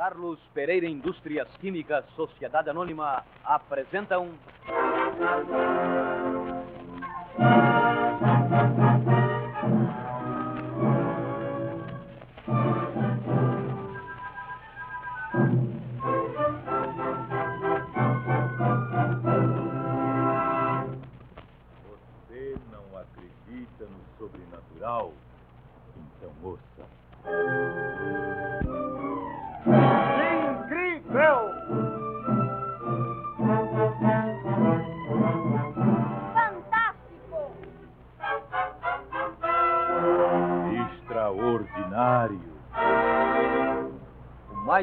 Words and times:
Carlos 0.00 0.40
Pereira 0.54 0.86
Indústrias 0.86 1.46
Químicas 1.60 2.06
Sociedade 2.16 2.70
Anônima 2.70 3.22
apresentam. 3.44 4.30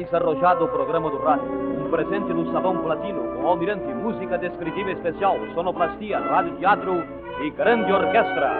O 0.08 0.10
mais 0.10 0.22
arrojado 0.22 0.66
programa 0.68 1.10
do 1.10 1.18
rádio. 1.18 1.44
Um 1.84 1.90
presente 1.90 2.32
no 2.32 2.50
Sabão 2.50 2.78
Platino, 2.78 3.20
com 3.34 3.46
Almirante, 3.46 3.92
música 3.92 4.38
descritiva 4.38 4.90
especial, 4.92 5.36
sonoplastia, 5.52 6.18
rádio 6.18 6.56
teatro 6.56 7.04
e 7.42 7.50
grande 7.50 7.92
orquestra. 7.92 8.54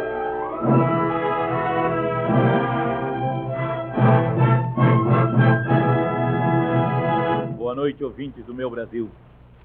Boa 7.57 7.74
noite, 7.74 8.05
ouvintes 8.05 8.45
do 8.45 8.52
meu 8.52 8.69
Brasil. 8.69 9.09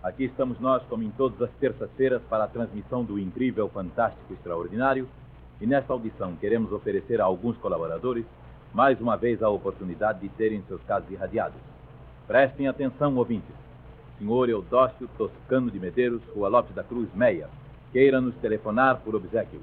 Aqui 0.02 0.24
estamos 0.24 0.58
nós, 0.62 0.82
como 0.84 1.04
em 1.04 1.12
todas 1.12 1.42
as 1.42 1.52
terças-feiras, 1.60 2.22
para 2.30 2.46
a 2.46 2.48
transmissão 2.48 3.04
do 3.04 3.20
incrível, 3.20 3.68
fantástico, 3.68 4.32
extraordinário. 4.32 5.06
E 5.60 5.68
nesta 5.68 5.92
audição 5.92 6.34
queremos 6.38 6.72
oferecer 6.72 7.20
a 7.20 7.26
alguns 7.26 7.58
colaboradores 7.58 8.26
mais 8.74 9.00
uma 9.02 9.18
vez 9.18 9.44
a 9.44 9.50
oportunidade 9.50 10.22
de 10.22 10.30
terem 10.30 10.64
seus 10.68 10.82
casos 10.84 11.12
irradiados. 11.12 11.73
Prestem 12.28 12.70
atenção, 12.70 13.18
ouvintes. 13.18 13.54
Senhor 14.18 14.48
Eudócio 14.48 15.10
Toscano 15.18 15.70
de 15.70 15.78
Medeiros, 15.78 16.22
Rua 16.34 16.48
Lopes 16.48 16.74
da 16.74 16.82
Cruz, 16.82 17.10
Meia. 17.14 17.50
Queira 17.92 18.22
nos 18.22 18.34
telefonar 18.36 19.02
por 19.02 19.14
obsequio. 19.14 19.60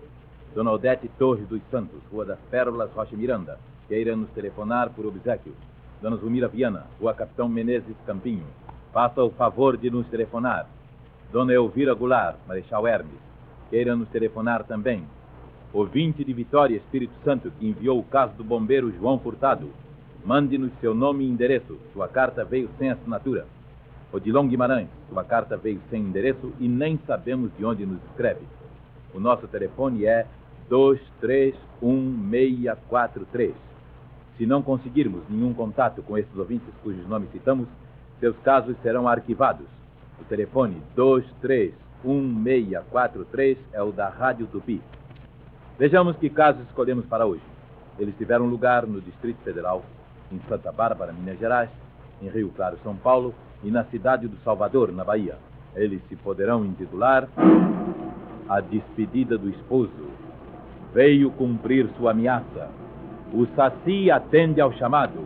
Dona 0.54 0.70
Odete 0.70 1.08
Torres 1.18 1.48
dos 1.48 1.62
Santos, 1.70 2.00
Rua 2.12 2.26
das 2.26 2.38
Pérolas, 2.50 2.90
Rocha 2.92 3.16
Miranda. 3.16 3.58
Queira 3.88 4.14
nos 4.14 4.28
telefonar 4.30 4.90
por 4.90 5.06
obsequio. 5.06 5.54
Dona 6.02 6.16
Zumira 6.16 6.48
Viana, 6.48 6.86
Rua 7.00 7.14
Capitão 7.14 7.48
Menezes 7.48 7.96
Campinho. 8.06 8.46
Faça 8.92 9.24
o 9.24 9.30
favor 9.30 9.78
de 9.78 9.90
nos 9.90 10.06
telefonar. 10.08 10.68
Dona 11.32 11.54
Elvira 11.54 11.94
Goulart, 11.94 12.36
Marechal 12.46 12.86
Hermes. 12.86 13.20
Queira 13.70 13.96
nos 13.96 14.08
telefonar 14.10 14.64
também. 14.64 15.02
Ouvinte 15.72 16.22
de 16.22 16.32
Vitória, 16.34 16.76
Espírito 16.76 17.14
Santo, 17.24 17.50
que 17.52 17.66
enviou 17.66 17.98
o 17.98 18.04
caso 18.04 18.34
do 18.34 18.44
bombeiro 18.44 18.92
João 18.92 19.18
Furtado. 19.18 19.70
Mande-nos 20.24 20.72
seu 20.80 20.94
nome 20.94 21.24
e 21.24 21.28
endereço. 21.28 21.76
Sua 21.92 22.08
carta 22.08 22.42
veio 22.44 22.70
sem 22.78 22.90
assinatura. 22.90 23.46
Odilon 24.12 24.48
Guimarães, 24.48 24.88
sua 25.08 25.22
carta 25.24 25.56
veio 25.56 25.80
sem 25.88 26.02
endereço 26.02 26.52
e 26.58 26.66
nem 26.66 26.98
sabemos 27.06 27.52
de 27.56 27.64
onde 27.64 27.86
nos 27.86 28.02
escreve. 28.10 28.40
O 29.14 29.20
nosso 29.20 29.46
telefone 29.48 30.04
é 30.04 30.26
2316643. 30.68 33.52
Se 34.36 34.44
não 34.46 34.62
conseguirmos 34.62 35.22
nenhum 35.28 35.54
contato 35.54 36.02
com 36.02 36.18
esses 36.18 36.36
ouvintes 36.36 36.68
cujos 36.82 37.08
nomes 37.08 37.30
citamos, 37.30 37.68
seus 38.18 38.36
casos 38.38 38.76
serão 38.82 39.06
arquivados. 39.08 39.66
O 40.20 40.24
telefone 40.24 40.82
2316643 40.96 43.58
é 43.72 43.80
o 43.82 43.92
da 43.92 44.08
Rádio 44.08 44.46
Tupi. 44.46 44.82
Vejamos 45.78 46.16
que 46.16 46.28
casos 46.28 46.66
escolhemos 46.66 47.06
para 47.06 47.26
hoje. 47.26 47.42
Eles 47.98 48.16
tiveram 48.16 48.46
lugar 48.46 48.86
no 48.86 49.00
Distrito 49.00 49.42
Federal, 49.42 49.82
em 50.32 50.40
Santa 50.48 50.70
Bárbara, 50.70 51.12
Minas 51.12 51.38
Gerais, 51.38 51.70
em 52.22 52.28
Rio 52.28 52.52
Claro, 52.54 52.78
São 52.82 52.96
Paulo 52.96 53.34
e 53.62 53.70
na 53.70 53.84
cidade 53.84 54.28
do 54.28 54.36
Salvador, 54.38 54.92
na 54.92 55.04
Bahia. 55.04 55.36
Eles 55.74 56.00
se 56.08 56.16
poderão 56.16 56.64
intitular 56.64 57.28
A 58.48 58.60
Despedida 58.60 59.38
do 59.38 59.48
Esposo. 59.48 60.10
Veio 60.92 61.30
cumprir 61.32 61.88
sua 61.96 62.10
ameaça. 62.10 62.68
O 63.32 63.46
Saci 63.54 64.10
atende 64.10 64.60
ao 64.60 64.72
chamado. 64.72 65.20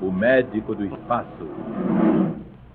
O 0.00 0.10
médico 0.10 0.74
do 0.74 0.84
espaço. 0.84 1.46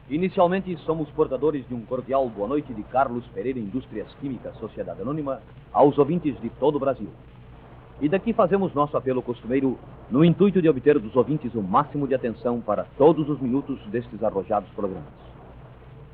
Inicialmente, 0.10 0.76
somos 0.86 1.10
portadores 1.12 1.66
de 1.68 1.74
um 1.74 1.82
cordial 1.82 2.28
boa 2.28 2.48
noite 2.48 2.74
de 2.74 2.84
Carlos 2.84 3.26
Pereira 3.28 3.60
Indústrias 3.60 4.08
Químicas 4.20 4.56
Sociedade 4.58 5.02
Anônima 5.02 5.42
aos 5.72 5.98
ouvintes 5.98 6.40
de 6.42 6.50
todo 6.50 6.76
o 6.76 6.80
Brasil. 6.80 7.08
E 8.02 8.10
daqui 8.10 8.34
fazemos 8.34 8.74
nosso 8.74 8.98
apelo 8.98 9.22
costumeiro 9.22 9.78
no 10.10 10.26
intuito 10.26 10.60
de 10.60 10.68
obter 10.68 10.98
dos 10.98 11.16
ouvintes 11.16 11.54
o 11.54 11.62
máximo 11.62 12.08
de 12.08 12.16
atenção 12.16 12.60
para 12.60 12.84
todos 12.98 13.30
os 13.30 13.40
minutos 13.40 13.80
destes 13.92 14.24
arrojados 14.24 14.68
programas. 14.72 15.14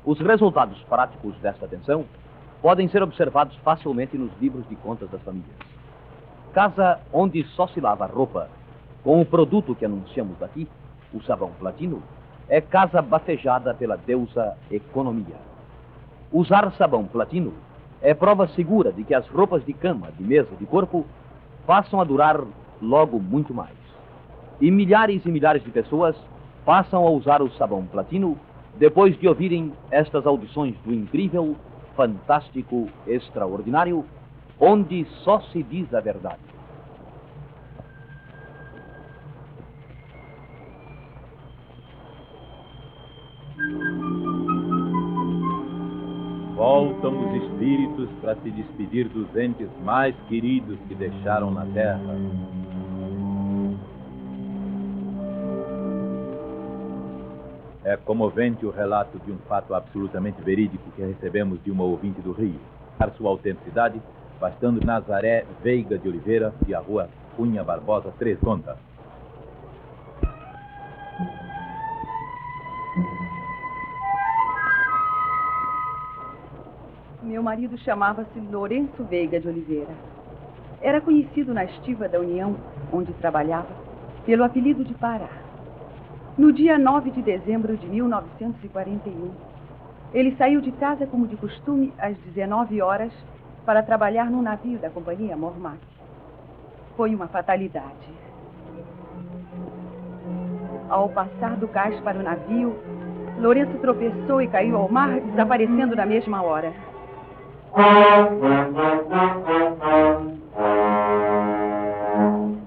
Os 0.04 0.20
resultados 0.20 0.78
práticos 0.82 1.34
desta 1.36 1.64
atenção 1.64 2.04
podem 2.60 2.88
ser 2.88 3.02
observados 3.02 3.56
facilmente 3.64 4.18
nos 4.18 4.30
livros 4.38 4.68
de 4.68 4.76
contas 4.76 5.08
das 5.08 5.22
famílias. 5.22 5.56
Casa 6.52 7.00
onde 7.10 7.42
só 7.54 7.66
se 7.68 7.80
lava 7.80 8.04
roupa 8.04 8.50
com 9.02 9.18
o 9.22 9.24
produto 9.24 9.74
que 9.74 9.86
anunciamos 9.86 10.36
daqui, 10.38 10.68
o 11.14 11.22
sabão 11.22 11.52
platino, 11.58 12.02
é 12.50 12.60
casa 12.60 13.00
bafejada 13.00 13.72
pela 13.72 13.96
deusa 13.96 14.58
economia. 14.70 15.36
Usar 16.30 16.70
sabão 16.72 17.06
platino 17.06 17.54
é 18.02 18.12
prova 18.12 18.46
segura 18.48 18.92
de 18.92 19.04
que 19.04 19.14
as 19.14 19.26
roupas 19.28 19.64
de 19.64 19.72
cama, 19.72 20.08
de 20.18 20.22
mesa, 20.22 20.54
de 20.58 20.66
corpo 20.66 21.06
passam 21.68 22.00
a 22.00 22.04
durar 22.04 22.40
logo 22.80 23.20
muito 23.20 23.52
mais. 23.52 23.76
E 24.58 24.70
milhares 24.70 25.22
e 25.26 25.28
milhares 25.30 25.62
de 25.62 25.70
pessoas 25.70 26.16
passam 26.64 27.06
a 27.06 27.10
usar 27.10 27.42
o 27.42 27.50
sabão 27.50 27.84
platino 27.84 28.38
depois 28.78 29.18
de 29.18 29.28
ouvirem 29.28 29.74
estas 29.90 30.26
audições 30.26 30.74
do 30.82 30.94
incrível, 30.94 31.54
fantástico, 31.94 32.88
extraordinário, 33.06 34.02
onde 34.58 35.04
só 35.22 35.40
se 35.52 35.62
diz 35.62 35.92
a 35.92 36.00
verdade. 36.00 36.47
Voltam 46.78 47.26
os 47.26 47.42
espíritos 47.42 48.08
para 48.20 48.36
se 48.36 48.52
despedir 48.52 49.08
dos 49.08 49.34
entes 49.34 49.68
mais 49.82 50.14
queridos 50.28 50.78
que 50.86 50.94
deixaram 50.94 51.50
na 51.50 51.66
terra. 51.66 52.00
É 57.82 57.96
comovente 57.96 58.64
o 58.64 58.70
relato 58.70 59.18
de 59.26 59.32
um 59.32 59.38
fato 59.48 59.74
absolutamente 59.74 60.40
verídico 60.40 60.88
que 60.94 61.02
recebemos 61.02 61.60
de 61.64 61.72
uma 61.72 61.82
ouvinte 61.82 62.20
do 62.20 62.30
Rio. 62.30 62.60
Para 62.96 63.10
sua 63.10 63.30
autenticidade, 63.30 64.00
bastando 64.38 64.80
Nazaré 64.80 65.44
Veiga 65.60 65.98
de 65.98 66.08
Oliveira 66.08 66.54
e 66.68 66.76
a 66.76 66.78
rua 66.78 67.08
Cunha 67.36 67.64
Barbosa, 67.64 68.14
Três 68.20 68.38
Contas. 68.38 68.87
Marido 77.48 77.78
chamava-se 77.78 78.38
Lourenço 78.52 79.02
Veiga 79.04 79.40
de 79.40 79.48
Oliveira. 79.48 79.94
Era 80.82 81.00
conhecido 81.00 81.54
na 81.54 81.64
estiva 81.64 82.06
da 82.06 82.20
União, 82.20 82.54
onde 82.92 83.10
trabalhava, 83.14 83.70
pelo 84.26 84.44
apelido 84.44 84.84
de 84.84 84.92
Pará. 84.92 85.30
No 86.36 86.52
dia 86.52 86.78
9 86.78 87.10
de 87.10 87.22
dezembro 87.22 87.74
de 87.74 87.86
1941, 87.86 89.30
ele 90.12 90.36
saiu 90.36 90.60
de 90.60 90.70
casa 90.72 91.06
como 91.06 91.26
de 91.26 91.36
costume 91.36 91.90
às 91.98 92.18
19 92.18 92.82
horas 92.82 93.10
para 93.64 93.82
trabalhar 93.82 94.30
num 94.30 94.42
navio 94.42 94.78
da 94.78 94.90
companhia 94.90 95.34
Mormac. 95.34 95.78
Foi 96.98 97.14
uma 97.14 97.28
fatalidade. 97.28 98.12
Ao 100.90 101.08
passar 101.08 101.56
do 101.56 101.66
cais 101.66 101.98
para 102.00 102.18
o 102.18 102.22
navio, 102.22 102.76
Lourenço 103.38 103.78
tropeçou 103.78 104.42
e 104.42 104.48
caiu 104.48 104.76
ao 104.76 104.90
mar, 104.90 105.18
desaparecendo 105.18 105.96
na 105.96 106.04
mesma 106.04 106.42
hora. 106.42 106.74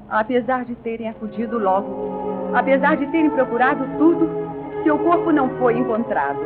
Apesar 0.09 0.65
de 0.65 0.75
terem 0.75 1.09
acudido 1.09 1.57
logo, 1.57 2.51
apesar 2.53 2.98
de 2.98 3.07
terem 3.07 3.30
procurado 3.30 3.86
tudo, 3.98 4.30
seu 4.83 4.98
corpo 5.00 5.31
não 5.31 5.50
foi 5.57 5.77
encontrado. 5.77 6.39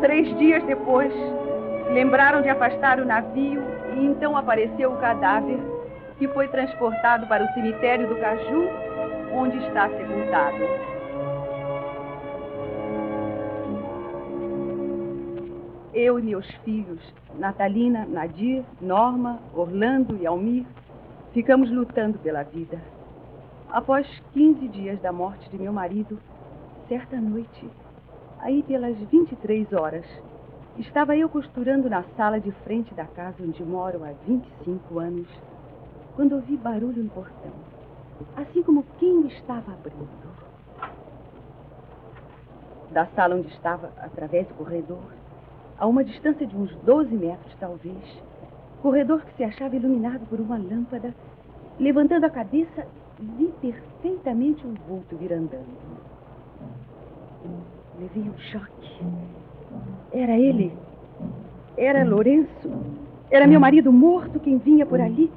Três 0.00 0.36
dias 0.38 0.62
depois, 0.64 1.12
lembraram 1.92 2.42
de 2.42 2.48
afastar 2.48 3.00
o 3.00 3.04
navio 3.04 3.62
e 3.96 4.06
então 4.06 4.36
apareceu 4.36 4.92
o 4.92 4.96
cadáver, 4.96 5.58
que 6.18 6.28
foi 6.28 6.48
transportado 6.48 7.26
para 7.26 7.44
o 7.44 7.54
cemitério 7.54 8.06
do 8.06 8.16
Caju, 8.16 8.68
onde 9.32 9.56
está 9.58 9.88
sepultado. 9.88 10.97
Eu 15.92 16.18
e 16.18 16.22
meus 16.22 16.46
filhos, 16.64 17.00
Natalina, 17.38 18.04
Nadir, 18.04 18.64
Norma, 18.80 19.40
Orlando 19.54 20.16
e 20.20 20.26
Almir, 20.26 20.66
ficamos 21.32 21.70
lutando 21.70 22.18
pela 22.18 22.42
vida. 22.42 22.80
Após 23.70 24.06
15 24.32 24.68
dias 24.68 25.00
da 25.00 25.12
morte 25.12 25.48
de 25.50 25.58
meu 25.58 25.72
marido, 25.72 26.18
certa 26.88 27.16
noite, 27.20 27.68
aí 28.40 28.62
pelas 28.62 28.96
23 28.96 29.72
horas, 29.72 30.04
estava 30.78 31.16
eu 31.16 31.28
costurando 31.28 31.88
na 31.88 32.02
sala 32.16 32.40
de 32.40 32.50
frente 32.64 32.94
da 32.94 33.04
casa 33.04 33.42
onde 33.42 33.62
moro 33.64 34.04
há 34.04 34.12
25 34.26 34.98
anos, 34.98 35.28
quando 36.16 36.34
ouvi 36.34 36.56
barulho 36.56 37.02
no 37.02 37.10
portão, 37.10 37.52
assim 38.36 38.62
como 38.62 38.84
quem 38.98 39.26
estava 39.26 39.72
abrindo. 39.72 40.28
Da 42.90 43.06
sala 43.08 43.36
onde 43.36 43.48
estava, 43.48 43.92
através 43.98 44.46
do 44.48 44.54
corredor, 44.54 45.17
a 45.78 45.86
uma 45.86 46.04
distância 46.04 46.46
de 46.46 46.56
uns 46.56 46.74
12 46.84 47.14
metros, 47.14 47.54
talvez, 47.60 47.96
corredor 48.82 49.22
que 49.22 49.34
se 49.36 49.44
achava 49.44 49.76
iluminado 49.76 50.26
por 50.28 50.40
uma 50.40 50.56
lâmpada, 50.56 51.14
levantando 51.78 52.24
a 52.24 52.30
cabeça, 52.30 52.86
vi 53.36 53.52
perfeitamente 53.60 54.66
um 54.66 54.74
vulto 54.88 55.16
vir 55.16 55.32
andando. 55.32 55.66
Levei 58.00 58.22
um 58.22 58.38
choque. 58.38 59.00
Era 60.12 60.36
ele. 60.36 60.72
Era 61.76 62.04
Lourenço. 62.04 62.70
Era 63.30 63.46
meu 63.46 63.60
marido 63.60 63.92
morto 63.92 64.40
quem 64.40 64.58
vinha 64.58 64.86
por 64.86 65.00
ali, 65.00 65.30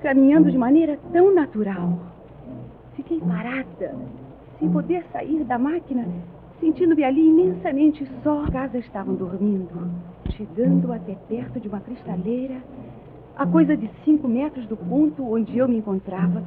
caminhando 0.00 0.50
de 0.50 0.58
maneira 0.58 0.98
tão 1.12 1.34
natural. 1.34 1.98
Fiquei 2.94 3.20
parada, 3.20 3.94
sem 4.58 4.70
poder 4.70 5.04
sair 5.12 5.42
da 5.44 5.58
máquina, 5.58 6.06
sentindo-me 6.62 7.02
ali 7.02 7.26
imensamente 7.26 8.08
só. 8.22 8.44
As 8.44 8.50
casas 8.50 8.84
estavam 8.84 9.14
dormindo, 9.16 9.90
chegando 10.30 10.92
até 10.92 11.16
perto 11.28 11.58
de 11.58 11.66
uma 11.66 11.80
cristaleira, 11.80 12.62
a 13.36 13.44
coisa 13.44 13.76
de 13.76 13.90
cinco 14.04 14.28
metros 14.28 14.66
do 14.66 14.76
ponto 14.76 15.28
onde 15.28 15.58
eu 15.58 15.68
me 15.68 15.78
encontrava, 15.78 16.42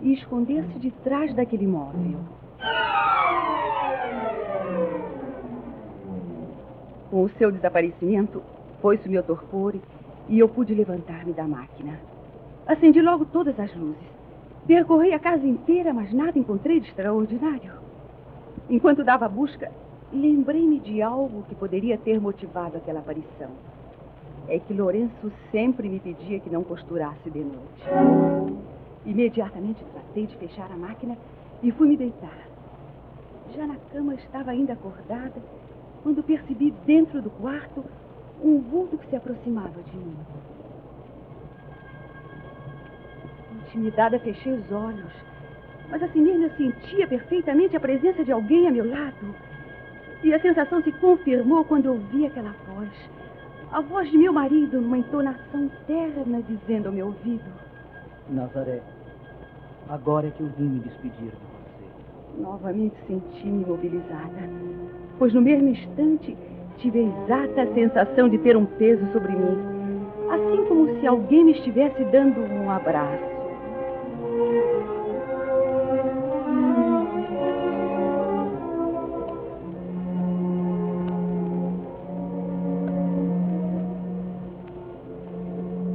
e 0.00 0.14
esconder-se 0.14 0.78
de 0.78 0.90
trás 1.02 1.34
daquele 1.34 1.66
móvel. 1.66 2.18
Com 7.10 7.24
o 7.24 7.28
seu 7.30 7.50
desaparecimento, 7.50 8.42
foi-se 8.80 9.06
o 9.08 9.10
meu 9.10 9.22
torpor 9.22 9.74
e 10.28 10.38
eu 10.38 10.48
pude 10.48 10.74
levantar-me 10.74 11.32
da 11.32 11.44
máquina. 11.44 11.98
Acendi 12.66 13.02
logo 13.02 13.24
todas 13.24 13.58
as 13.58 13.74
luzes. 13.74 13.96
Percorri 14.66 15.12
a 15.12 15.18
casa 15.18 15.46
inteira, 15.46 15.92
mas 15.92 16.12
nada 16.12 16.38
encontrei 16.38 16.80
de 16.80 16.88
extraordinário. 16.88 17.87
Enquanto 18.68 19.04
dava 19.04 19.26
a 19.26 19.28
busca, 19.28 19.70
lembrei-me 20.12 20.80
de 20.80 21.02
algo 21.02 21.42
que 21.44 21.54
poderia 21.54 21.98
ter 21.98 22.20
motivado 22.20 22.76
aquela 22.76 23.00
aparição. 23.00 23.50
É 24.48 24.58
que 24.58 24.72
Lourenço 24.72 25.30
sempre 25.50 25.88
me 25.88 26.00
pedia 26.00 26.40
que 26.40 26.50
não 26.50 26.64
costurasse 26.64 27.30
de 27.30 27.40
noite. 27.40 28.58
Imediatamente 29.04 29.84
tratei 29.92 30.26
de 30.26 30.36
fechar 30.36 30.70
a 30.72 30.76
máquina 30.76 31.16
e 31.62 31.70
fui 31.72 31.88
me 31.88 31.96
deitar. 31.96 32.46
Já 33.54 33.66
na 33.66 33.76
cama 33.92 34.14
estava 34.14 34.50
ainda 34.50 34.72
acordada 34.72 35.40
quando 36.02 36.22
percebi 36.22 36.70
dentro 36.86 37.20
do 37.20 37.30
quarto 37.30 37.84
um 38.42 38.60
vulto 38.60 38.96
que 38.96 39.08
se 39.08 39.16
aproximava 39.16 39.82
de 39.82 39.96
mim. 39.96 40.16
Intimidada, 43.66 44.18
fechei 44.20 44.52
os 44.52 44.70
olhos, 44.70 45.12
mas 45.90 46.02
assim 46.02 46.20
mesmo 46.20 46.44
eu 46.44 46.50
sentia 46.50 47.06
perfeitamente 47.06 47.76
a 47.76 47.80
presença 47.80 48.24
de 48.24 48.32
alguém 48.32 48.66
a 48.66 48.70
meu 48.70 48.88
lado. 48.88 49.34
E 50.22 50.34
a 50.34 50.40
sensação 50.40 50.82
se 50.82 50.92
confirmou 50.92 51.64
quando 51.64 51.86
ouvi 51.86 52.26
aquela 52.26 52.54
voz. 52.66 52.90
A 53.70 53.80
voz 53.80 54.10
de 54.10 54.18
meu 54.18 54.32
marido, 54.32 54.80
numa 54.80 54.98
entonação 54.98 55.70
terna, 55.86 56.42
dizendo 56.42 56.86
ao 56.86 56.92
meu 56.92 57.06
ouvido: 57.06 57.44
Nazaré, 58.30 58.80
agora 59.88 60.26
é 60.26 60.30
que 60.30 60.40
eu 60.40 60.48
vim 60.58 60.64
me 60.64 60.80
despedir 60.80 61.30
de 61.30 61.30
você. 61.30 62.40
Novamente 62.42 62.96
senti-me 63.06 63.62
imobilizada 63.62 64.78
pois 65.18 65.34
no 65.34 65.40
mesmo 65.40 65.68
instante 65.68 66.36
tive 66.78 67.00
a 67.00 67.02
exata 67.02 67.74
sensação 67.74 68.28
de 68.28 68.38
ter 68.38 68.56
um 68.56 68.64
peso 68.64 69.04
sobre 69.12 69.32
mim, 69.32 69.58
assim 70.30 70.64
como 70.66 71.00
se 71.00 71.06
alguém 71.06 71.44
me 71.44 71.52
estivesse 71.52 72.04
dando 72.04 72.40
um 72.40 72.70
abraço. 72.70 73.37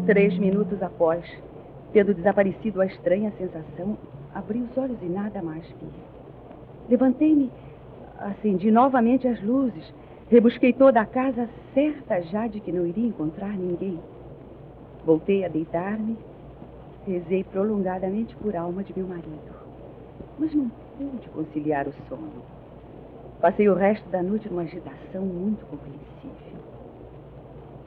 Três 0.06 0.38
minutos 0.38 0.82
após, 0.82 1.26
tendo 1.92 2.14
desaparecido 2.14 2.82
a 2.82 2.86
estranha 2.86 3.32
sensação, 3.38 3.98
abri 4.34 4.62
os 4.62 4.78
olhos 4.78 4.98
e 5.02 5.06
nada 5.06 5.42
mais 5.42 5.66
vi. 5.66 5.90
Levantei-me 6.90 7.52
Acendi 8.24 8.72
novamente 8.72 9.28
as 9.28 9.42
luzes. 9.42 9.94
Rebusquei 10.30 10.72
toda 10.72 11.02
a 11.02 11.06
casa, 11.06 11.50
certa 11.74 12.22
já 12.22 12.48
de 12.48 12.62
que 12.62 12.72
não 12.72 12.88
iria 12.88 13.08
encontrar 13.08 13.58
ninguém. 13.58 14.00
Voltei 15.06 15.44
a 15.44 15.50
deitar-me. 15.50 16.18
Rezei 17.06 17.44
prolongadamente 17.44 18.34
por 18.38 18.56
alma 18.56 18.82
de 18.82 18.94
meu 18.96 19.06
marido. 19.06 19.54
Mas 20.40 20.54
não 20.54 20.72
pude 20.98 21.28
conciliar 21.30 21.86
o 21.86 21.94
sono. 22.08 22.44
Passei 23.42 23.68
o 23.68 23.76
resto 23.76 24.08
da 24.10 24.24
noite 24.24 24.48
numa 24.48 24.62
agitação 24.62 25.22
muito 25.26 25.66
compreensível. 25.66 26.53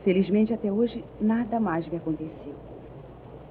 Felizmente, 0.07 0.55
até 0.55 0.71
hoje, 0.71 1.03
nada 1.21 1.59
mais 1.59 1.85
me 1.89 1.97
aconteceu. 1.97 2.55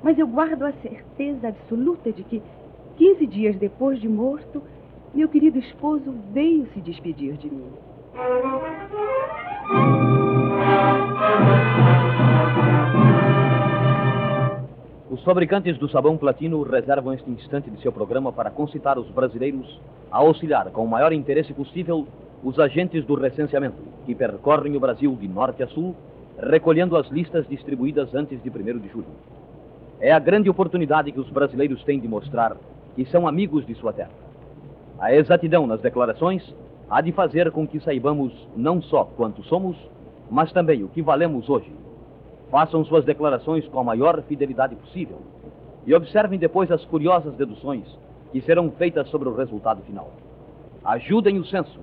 Mas 0.01 0.17
eu 0.17 0.25
guardo 0.25 0.63
a 0.63 0.71
certeza 0.71 1.49
absoluta 1.49 2.13
de 2.13 2.23
que, 2.23 2.41
15 2.95 3.27
dias 3.27 3.57
depois 3.57 3.99
de 3.99 4.07
morto, 4.07 4.63
meu 5.13 5.27
querido 5.27 5.59
esposo 5.59 6.15
veio 6.31 6.65
se 6.73 6.79
despedir 6.79 7.33
de 7.33 7.49
mim. 7.49 7.67
Os 15.11 15.21
fabricantes 15.25 15.77
do 15.77 15.89
sabão 15.89 16.17
platino 16.17 16.63
reservam 16.63 17.11
este 17.11 17.29
instante 17.29 17.69
de 17.69 17.81
seu 17.81 17.91
programa 17.91 18.31
para 18.31 18.49
concitar 18.49 18.97
os 18.97 19.09
brasileiros 19.09 19.77
a 20.09 20.19
auxiliar 20.19 20.71
com 20.71 20.85
o 20.85 20.87
maior 20.87 21.11
interesse 21.11 21.53
possível 21.53 22.07
os 22.41 22.57
agentes 22.59 23.03
do 23.03 23.15
recenseamento, 23.15 23.83
que 24.05 24.15
percorrem 24.15 24.77
o 24.77 24.79
Brasil 24.79 25.13
de 25.17 25.27
norte 25.27 25.61
a 25.61 25.67
sul, 25.67 25.93
recolhendo 26.37 26.97
as 26.97 27.07
listas 27.09 27.47
distribuídas 27.47 28.13
antes 28.13 28.41
de 28.41 28.49
1 28.49 28.79
de 28.79 28.89
julho. 28.89 29.05
É 29.99 30.11
a 30.11 30.19
grande 30.19 30.49
oportunidade 30.49 31.11
que 31.11 31.19
os 31.19 31.29
brasileiros 31.29 31.83
têm 31.83 31.99
de 31.99 32.07
mostrar 32.07 32.57
que 32.95 33.05
são 33.05 33.27
amigos 33.27 33.65
de 33.65 33.75
sua 33.75 33.93
terra. 33.93 34.11
A 34.99 35.13
exatidão 35.13 35.67
nas 35.67 35.81
declarações 35.81 36.53
há 36.89 37.01
de 37.01 37.11
fazer 37.11 37.51
com 37.51 37.67
que 37.67 37.79
saibamos 37.79 38.33
não 38.55 38.81
só 38.81 39.05
quanto 39.05 39.43
somos, 39.43 39.77
mas 40.29 40.51
também 40.51 40.83
o 40.83 40.89
que 40.89 41.01
valemos 41.01 41.49
hoje. 41.49 41.71
Façam 42.49 42.83
suas 42.85 43.05
declarações 43.05 43.67
com 43.67 43.79
a 43.79 43.83
maior 43.83 44.21
fidelidade 44.23 44.75
possível 44.75 45.21
e 45.85 45.93
observem 45.93 46.39
depois 46.39 46.71
as 46.71 46.83
curiosas 46.85 47.33
deduções 47.35 47.85
que 48.31 48.41
serão 48.41 48.71
feitas 48.71 49.09
sobre 49.09 49.29
o 49.29 49.35
resultado 49.35 49.81
final. 49.83 50.11
Ajudem 50.83 51.39
o 51.39 51.45
censo 51.45 51.79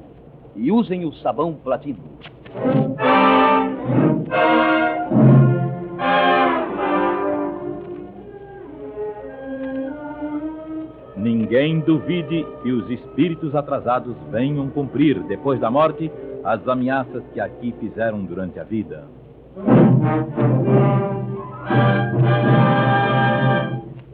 e 0.54 0.70
usem 0.70 1.04
o 1.04 1.12
sabão 1.14 1.54
platino. 1.54 2.00
Ninguém 11.16 11.80
duvide 11.80 12.46
que 12.62 12.72
os 12.72 12.90
espíritos 12.90 13.54
atrasados 13.54 14.16
venham 14.30 14.68
cumprir, 14.70 15.22
depois 15.24 15.60
da 15.60 15.70
morte, 15.70 16.10
as 16.42 16.66
ameaças 16.66 17.22
que 17.32 17.40
aqui 17.40 17.74
fizeram 17.78 18.24
durante 18.24 18.58
a 18.58 18.64
vida. 18.64 19.04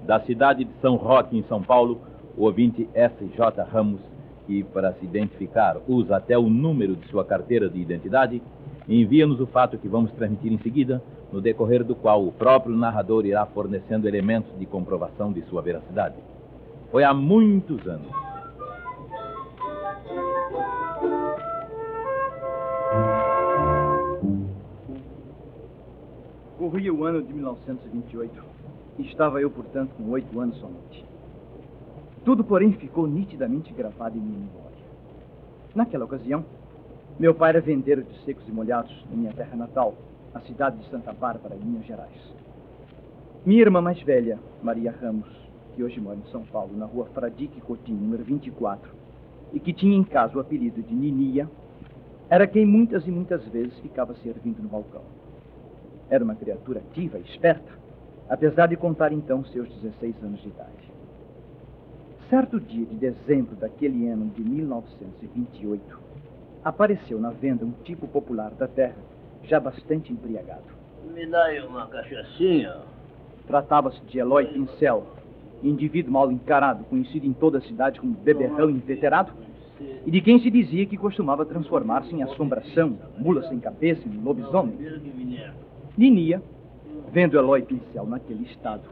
Da 0.05 0.21
cidade 0.21 0.65
de 0.65 0.73
São 0.81 0.97
Roque, 0.97 1.39
em 1.39 1.45
São 1.45 1.63
Paulo, 1.63 2.01
o 2.37 2.45
ouvinte 2.45 2.89
S.J. 2.93 3.63
Ramos, 3.63 4.01
que, 4.49 4.65
para 4.65 4.95
se 4.95 5.05
identificar, 5.05 5.77
usa 5.87 6.17
até 6.17 6.39
o 6.39 6.49
número 6.49 6.97
de 6.97 7.07
sua 7.09 7.23
carteira 7.23 7.69
de 7.69 7.79
identidade, 7.79 8.43
envia-nos 8.89 9.39
o 9.41 9.47
fato 9.47 9.77
que 9.77 9.87
vamos 9.87 10.11
transmitir 10.13 10.51
em 10.51 10.59
seguida, 10.59 11.03
no 11.31 11.43
decorrer 11.43 11.85
do 11.85 11.95
qual 11.95 12.27
o 12.27 12.33
próprio 12.33 12.75
narrador 12.75 13.27
irá 13.27 13.45
fornecendo 13.45 14.09
elementos 14.09 14.51
de 14.59 14.65
comprovação 14.65 15.31
de 15.31 15.43
sua 15.43 15.61
veracidade. 15.61 16.17
Foi 16.91 17.05
há 17.05 17.13
muitos 17.13 17.87
anos. 17.87 18.09
Corria 26.57 26.93
o 26.93 27.05
ano 27.05 27.23
de 27.23 27.33
1928 27.35 28.43
e 28.99 29.03
estava 29.03 29.43
eu, 29.43 29.51
portanto, 29.51 29.91
com 29.97 30.11
oito 30.11 30.41
anos 30.41 30.57
somente. 30.57 31.18
Tudo, 32.29 32.45
porém, 32.45 32.73
ficou 32.73 33.07
nitidamente 33.07 33.73
gravado 33.73 34.19
em 34.19 34.21
minha 34.21 34.39
memória. 34.39 34.85
Naquela 35.75 36.05
ocasião, 36.05 36.45
Meu 37.19 37.35
pai 37.35 37.49
era 37.49 37.61
vendeiro 37.63 38.03
de 38.03 38.23
secos 38.23 38.47
e 38.47 38.53
molhados 38.53 38.93
na 39.09 39.17
minha 39.17 39.33
terra 39.33 39.57
natal, 39.57 39.95
a 40.35 40.41
cidade 40.41 40.77
de 40.77 40.91
Santa 40.91 41.11
Bárbara, 41.11 41.57
em 41.57 41.65
Minas 41.65 41.87
Gerais. 41.87 42.35
Minha 43.47 43.63
irmã 43.63 43.81
mais 43.81 43.99
velha, 44.03 44.39
Maria 44.63 44.95
Ramos, 45.01 45.27
que 45.75 45.83
hoje 45.83 45.99
mora 46.03 46.19
em 46.19 46.31
São 46.31 46.43
Paulo, 46.43 46.77
na 46.77 46.85
rua 46.85 47.07
Fradique 47.15 47.63
Coutinho, 47.63 47.99
número 47.99 48.23
24, 48.25 48.91
e 49.55 49.59
que 49.59 49.73
tinha 49.73 49.97
em 49.97 50.05
casa 50.05 50.37
o 50.37 50.41
apelido 50.41 50.83
de 50.83 50.95
Ninia, 50.95 51.49
era 52.29 52.47
quem 52.47 52.67
muitas 52.67 53.07
e 53.07 53.11
muitas 53.11 53.43
vezes 53.49 53.73
ficava 53.79 54.15
servindo 54.17 54.63
no 54.63 54.69
balcão. 54.69 55.03
Era 56.11 56.23
uma 56.23 56.35
criatura 56.35 56.81
ativa 56.81 57.17
e 57.17 57.23
esperta, 57.23 57.73
apesar 58.29 58.67
de 58.67 58.77
contar 58.77 59.15
então 59.15 59.43
seus 59.47 59.67
16 59.81 60.23
anos 60.23 60.43
de 60.43 60.49
idade. 60.49 60.98
Certo 62.31 62.61
dia 62.61 62.85
de 62.85 62.95
dezembro 62.95 63.57
daquele 63.57 64.07
ano 64.07 64.27
de 64.37 64.43
1928, 64.43 65.99
apareceu 66.63 67.19
na 67.19 67.31
venda 67.31 67.65
um 67.65 67.73
tipo 67.85 68.07
popular 68.07 68.51
da 68.51 68.69
terra, 68.69 68.99
já 69.45 69.59
bastante 69.59 70.13
embriagado. 70.13 70.65
Me 71.15 71.25
dá 71.25 71.45
aí 71.45 71.61
uma 71.61 71.87
cachaçinha. 71.87 72.83
Tratava-se 73.47 73.99
de 74.03 74.19
Eloy 74.19 74.45
Pincel, 74.45 75.07
indivíduo 75.63 76.13
mal 76.13 76.31
encarado, 76.31 76.85
conhecido 76.85 77.27
em 77.27 77.33
toda 77.33 77.59
a 77.59 77.63
cidade 77.63 77.99
como 77.99 78.13
beberrão 78.13 78.69
inveterado, 78.69 79.33
e 80.05 80.11
de 80.11 80.21
quem 80.21 80.39
se 80.39 80.51
dizia 80.51 80.85
que 80.85 80.99
costumava 80.99 81.47
transformar-se 81.47 82.15
em 82.15 82.23
assombração, 82.23 82.99
mula 83.17 83.49
sem 83.49 83.59
cabeça, 83.59 84.07
em 84.07 84.23
lobisomem. 84.23 84.77
Ninia, 85.97 86.43
vendo 87.11 87.39
Eloy 87.39 87.63
Pincel 87.63 88.05
naquele 88.05 88.45
estado, 88.45 88.83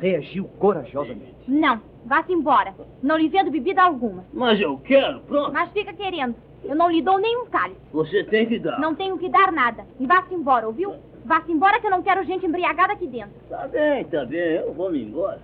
reagiu 0.00 0.44
corajosamente. 0.58 1.34
Não, 1.46 1.80
vá-se 2.04 2.32
embora. 2.32 2.74
Não 3.02 3.16
lhe 3.16 3.28
vendo 3.28 3.50
bebida 3.50 3.82
alguma. 3.82 4.24
Mas 4.32 4.60
eu 4.60 4.78
quero, 4.78 5.20
pronto. 5.20 5.52
Mas 5.52 5.70
fica 5.72 5.92
querendo. 5.92 6.34
Eu 6.64 6.76
não 6.76 6.90
lhe 6.90 7.02
dou 7.02 7.18
nenhum 7.18 7.46
cálice. 7.46 7.80
Você 7.92 8.22
tem 8.24 8.46
que 8.46 8.58
dar. 8.58 8.78
Não 8.78 8.94
tenho 8.94 9.18
que 9.18 9.28
dar 9.28 9.50
nada. 9.50 9.84
E 9.98 10.06
vá-se 10.06 10.32
embora, 10.34 10.66
ouviu? 10.66 10.94
Vá-se 11.24 11.50
embora 11.50 11.80
que 11.80 11.86
eu 11.86 11.90
não 11.90 12.02
quero 12.02 12.24
gente 12.24 12.46
embriagada 12.46 12.92
aqui 12.92 13.06
dentro. 13.06 13.32
Tá 13.48 13.66
bem, 13.68 14.04
tá 14.04 14.24
bem, 14.24 14.38
eu 14.38 14.72
vou 14.72 14.90
me 14.90 15.02
embora. 15.02 15.40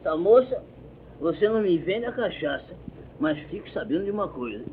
Essa 0.00 0.16
moça, 0.16 0.62
você 1.20 1.48
não 1.48 1.60
me 1.60 1.78
vende 1.78 2.06
a 2.06 2.12
cachaça, 2.12 2.74
mas 3.18 3.38
fique 3.48 3.70
sabendo 3.72 4.04
de 4.04 4.10
uma 4.10 4.28
coisa. 4.28 4.64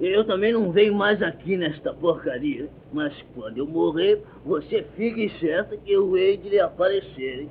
Eu 0.00 0.24
também 0.24 0.50
não 0.50 0.72
venho 0.72 0.94
mais 0.94 1.22
aqui 1.22 1.58
nesta 1.58 1.92
porcaria, 1.92 2.70
mas 2.90 3.14
quando 3.34 3.58
eu 3.58 3.66
morrer, 3.66 4.24
você 4.46 4.82
fique 4.96 5.28
certa 5.38 5.76
que 5.76 5.92
eu 5.92 6.16
hei 6.16 6.38
de 6.38 6.48
lhe 6.48 6.58
aparecer. 6.58 7.42
Hein? 7.42 7.50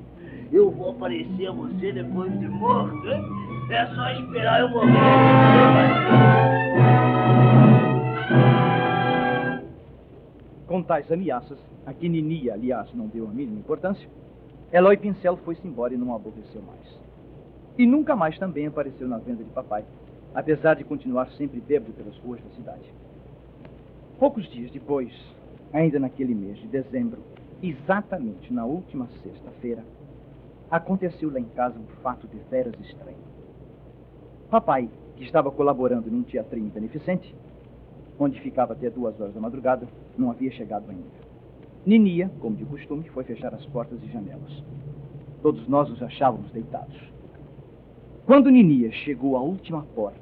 Eu 0.52 0.72
vou 0.72 0.90
aparecer 0.90 1.46
a 1.46 1.52
você 1.52 1.92
depois 1.92 2.32
de 2.40 2.48
morto, 2.48 3.08
hein? 3.08 3.24
É 3.70 3.86
só 3.94 4.12
esperar 4.14 4.62
eu 4.62 4.70
morrer. 4.70 4.98
Com 10.66 10.82
tais 10.82 11.12
ameaças, 11.12 11.60
a 11.86 11.94
que 11.94 12.10
Ninia, 12.10 12.56
aliás, 12.56 12.92
não 12.96 13.06
deu 13.06 13.28
a 13.28 13.32
mínima 13.32 13.60
importância, 13.60 14.10
Eloy 14.74 14.98
Pincel 14.98 15.38
foi-se 15.38 15.68
embora 15.68 15.94
e 15.94 15.98
não 15.98 16.16
aborreceu 16.16 16.64
mais. 16.64 17.00
E 17.78 17.86
nunca 17.86 18.16
mais 18.16 18.40
também 18.40 18.66
apareceu 18.66 19.08
na 19.08 19.20
venda 19.20 19.44
de 19.44 19.50
papai, 19.52 19.86
apesar 20.34 20.76
de 20.76 20.84
continuar 20.84 21.30
sempre 21.32 21.60
bêbado 21.60 21.94
pelas 21.94 22.18
ruas 22.18 22.42
da 22.42 22.50
cidade. 22.52 22.94
Poucos 24.18 24.50
dias 24.50 24.72
depois, 24.72 25.14
ainda 25.74 26.00
naquele 26.00 26.36
mês 26.36 26.58
de 26.58 26.68
dezembro, 26.68 27.22
exatamente 27.62 28.54
na 28.54 28.66
última 28.66 29.08
sexta-feira, 29.24 29.84
aconteceu 30.70 31.32
lá 31.32 31.40
em 31.40 31.46
casa 31.46 31.80
um 31.80 32.02
fato 32.02 32.28
de 32.28 32.38
veras 32.50 32.74
estranho. 32.80 33.18
Papai, 34.50 34.90
que 35.16 35.24
estava 35.24 35.52
colaborando 35.52 36.10
num 36.10 36.24
teatrinho 36.24 36.70
beneficente, 36.70 37.36
onde 38.18 38.40
ficava 38.42 38.74
até 38.74 38.90
duas 38.90 39.20
horas 39.20 39.34
da 39.34 39.40
madrugada, 39.40 39.88
não 40.18 40.30
havia 40.30 40.52
chegado 40.52 40.90
ainda. 40.90 41.30
Ninia, 41.86 42.30
como 42.40 42.56
de 42.56 42.66
costume, 42.66 43.08
foi 43.10 43.24
fechar 43.24 43.54
as 43.54 43.66
portas 43.68 44.02
e 44.04 44.08
janelas. 44.08 44.64
Todos 45.42 45.68
nós 45.68 45.90
nos 45.90 46.02
achávamos 46.04 46.52
deitados. 46.52 46.98
Quando 48.30 48.52
Ninia 48.52 48.92
chegou 48.92 49.36
à 49.36 49.42
última 49.42 49.82
porta, 49.96 50.20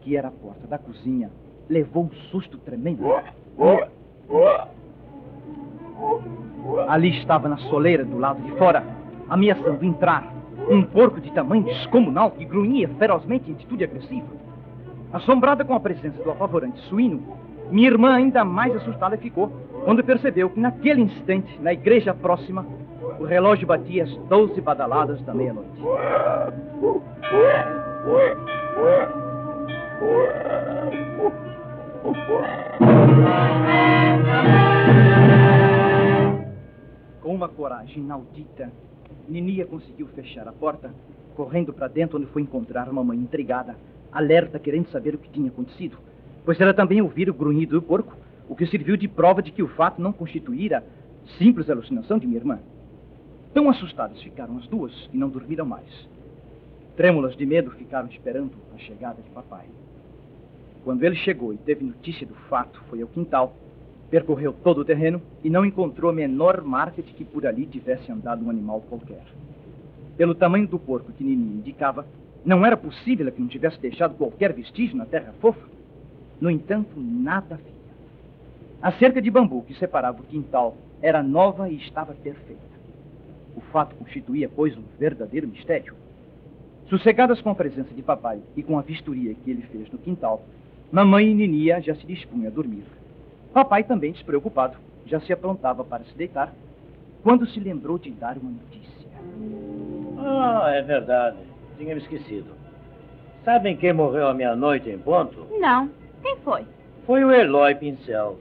que 0.00 0.16
era 0.16 0.28
a 0.28 0.30
porta 0.30 0.66
da 0.66 0.78
cozinha, 0.78 1.30
levou 1.68 2.04
um 2.04 2.10
susto 2.30 2.56
tremendo. 2.56 3.02
Ali 6.88 7.18
estava 7.18 7.50
na 7.50 7.58
soleira 7.58 8.02
do 8.02 8.16
lado 8.16 8.42
de 8.42 8.50
fora, 8.52 8.82
ameaçando 9.28 9.84
entrar, 9.84 10.32
um 10.70 10.82
porco 10.82 11.20
de 11.20 11.30
tamanho 11.32 11.64
descomunal 11.64 12.30
que 12.30 12.46
grunhia 12.46 12.88
ferozmente 12.98 13.50
em 13.50 13.52
atitude 13.52 13.84
agressiva. 13.84 14.28
Assombrada 15.12 15.62
com 15.62 15.74
a 15.74 15.80
presença 15.80 16.22
do 16.22 16.30
apavorante 16.30 16.80
suíno, 16.88 17.22
minha 17.70 17.88
irmã 17.88 18.14
ainda 18.14 18.42
mais 18.42 18.74
assustada 18.74 19.18
ficou 19.18 19.52
quando 19.84 20.02
percebeu 20.02 20.48
que 20.48 20.58
naquele 20.58 21.02
instante, 21.02 21.60
na 21.60 21.74
igreja 21.74 22.14
próxima, 22.14 22.64
o 23.20 23.24
relógio 23.26 23.66
batia 23.66 24.04
as 24.04 24.16
doze 24.28 24.62
badaladas 24.62 25.20
da 25.26 25.34
meia-noite. 25.34 25.78
Com 37.20 37.34
uma 37.34 37.48
coragem 37.50 38.02
inaudita, 38.02 38.72
Ninia 39.28 39.66
conseguiu 39.66 40.06
fechar 40.08 40.48
a 40.48 40.52
porta, 40.52 40.90
correndo 41.36 41.74
para 41.74 41.88
dentro 41.88 42.16
onde 42.16 42.26
foi 42.28 42.40
encontrar 42.40 42.88
a 42.88 42.92
mamãe 42.92 43.18
intrigada, 43.18 43.76
alerta, 44.10 44.58
querendo 44.58 44.88
saber 44.88 45.14
o 45.14 45.18
que 45.18 45.28
tinha 45.28 45.50
acontecido, 45.50 45.98
pois 46.42 46.58
ela 46.58 46.72
também 46.72 47.02
ouvira 47.02 47.30
o 47.30 47.34
grunhido 47.34 47.78
do 47.78 47.82
porco, 47.82 48.16
o 48.48 48.56
que 48.56 48.66
serviu 48.66 48.96
de 48.96 49.06
prova 49.06 49.42
de 49.42 49.52
que 49.52 49.62
o 49.62 49.68
fato 49.68 50.00
não 50.00 50.10
constituíra 50.10 50.82
simples 51.36 51.68
alucinação 51.68 52.18
de 52.18 52.26
minha 52.26 52.40
irmã. 52.40 52.58
Tão 53.52 53.68
assustadas 53.68 54.22
ficaram 54.22 54.58
as 54.58 54.66
duas 54.68 54.92
que 55.08 55.16
não 55.16 55.28
dormiram 55.28 55.66
mais. 55.66 56.08
Trêmulas 56.96 57.36
de 57.36 57.44
medo 57.44 57.70
ficaram 57.72 58.08
esperando 58.08 58.52
a 58.74 58.78
chegada 58.78 59.20
de 59.20 59.30
papai. 59.30 59.66
Quando 60.84 61.02
ele 61.02 61.16
chegou 61.16 61.52
e 61.52 61.58
teve 61.58 61.84
notícia 61.84 62.26
do 62.26 62.34
fato, 62.48 62.80
foi 62.88 63.02
ao 63.02 63.08
quintal, 63.08 63.54
percorreu 64.08 64.52
todo 64.52 64.82
o 64.82 64.84
terreno 64.84 65.20
e 65.42 65.50
não 65.50 65.64
encontrou 65.64 66.10
a 66.10 66.14
menor 66.14 66.62
marca 66.62 67.02
de 67.02 67.12
que 67.12 67.24
por 67.24 67.46
ali 67.46 67.66
tivesse 67.66 68.10
andado 68.10 68.44
um 68.44 68.50
animal 68.50 68.82
qualquer. 68.88 69.24
Pelo 70.16 70.34
tamanho 70.34 70.68
do 70.68 70.78
porco 70.78 71.12
que 71.12 71.24
Nini 71.24 71.58
indicava, 71.58 72.06
não 72.44 72.64
era 72.64 72.76
possível 72.76 73.30
que 73.32 73.40
não 73.40 73.48
tivesse 73.48 73.80
deixado 73.80 74.14
qualquer 74.14 74.52
vestígio 74.52 74.96
na 74.96 75.06
terra 75.06 75.34
fofa. 75.40 75.66
No 76.40 76.50
entanto, 76.50 76.90
nada 76.96 77.56
havia. 77.56 77.80
A 78.80 78.92
cerca 78.92 79.20
de 79.20 79.30
bambu 79.30 79.62
que 79.62 79.74
separava 79.74 80.20
o 80.20 80.24
quintal 80.24 80.76
era 81.02 81.22
nova 81.22 81.68
e 81.68 81.76
estava 81.76 82.14
perfeita. 82.14 82.79
O 83.60 83.72
fato 83.72 83.94
constituía, 83.96 84.48
pois, 84.48 84.74
um 84.76 84.82
verdadeiro 84.98 85.46
mistério. 85.46 85.94
Sossegadas 86.88 87.42
com 87.42 87.50
a 87.50 87.54
presença 87.54 87.92
de 87.94 88.00
papai 88.02 88.40
e 88.56 88.62
com 88.62 88.78
a 88.78 88.82
vistoria 88.82 89.34
que 89.34 89.50
ele 89.50 89.62
fez 89.70 89.90
no 89.90 89.98
quintal, 89.98 90.42
mamãe 90.90 91.30
e 91.30 91.34
Ninia 91.34 91.78
já 91.82 91.94
se 91.94 92.06
dispunham 92.06 92.48
a 92.48 92.50
dormir. 92.50 92.84
Papai, 93.52 93.84
também 93.84 94.12
despreocupado, 94.12 94.78
já 95.04 95.20
se 95.20 95.30
aprontava 95.32 95.84
para 95.84 96.04
se 96.04 96.16
deitar, 96.16 96.54
quando 97.22 97.46
se 97.46 97.60
lembrou 97.60 97.98
de 97.98 98.10
dar 98.12 98.38
uma 98.38 98.50
notícia. 98.50 99.08
Ah, 100.18 100.70
é 100.70 100.80
verdade. 100.80 101.36
Tinha 101.76 101.94
me 101.94 102.00
esquecido. 102.00 102.52
Sabem 103.44 103.76
quem 103.76 103.92
morreu 103.92 104.26
à 104.26 104.34
meia-noite 104.34 104.88
em 104.88 104.98
ponto? 104.98 105.46
Não. 105.60 105.90
Quem 106.22 106.36
foi? 106.38 106.64
Foi 107.06 107.22
o 107.24 107.30
Eloy 107.30 107.74
Pincel. 107.74 108.38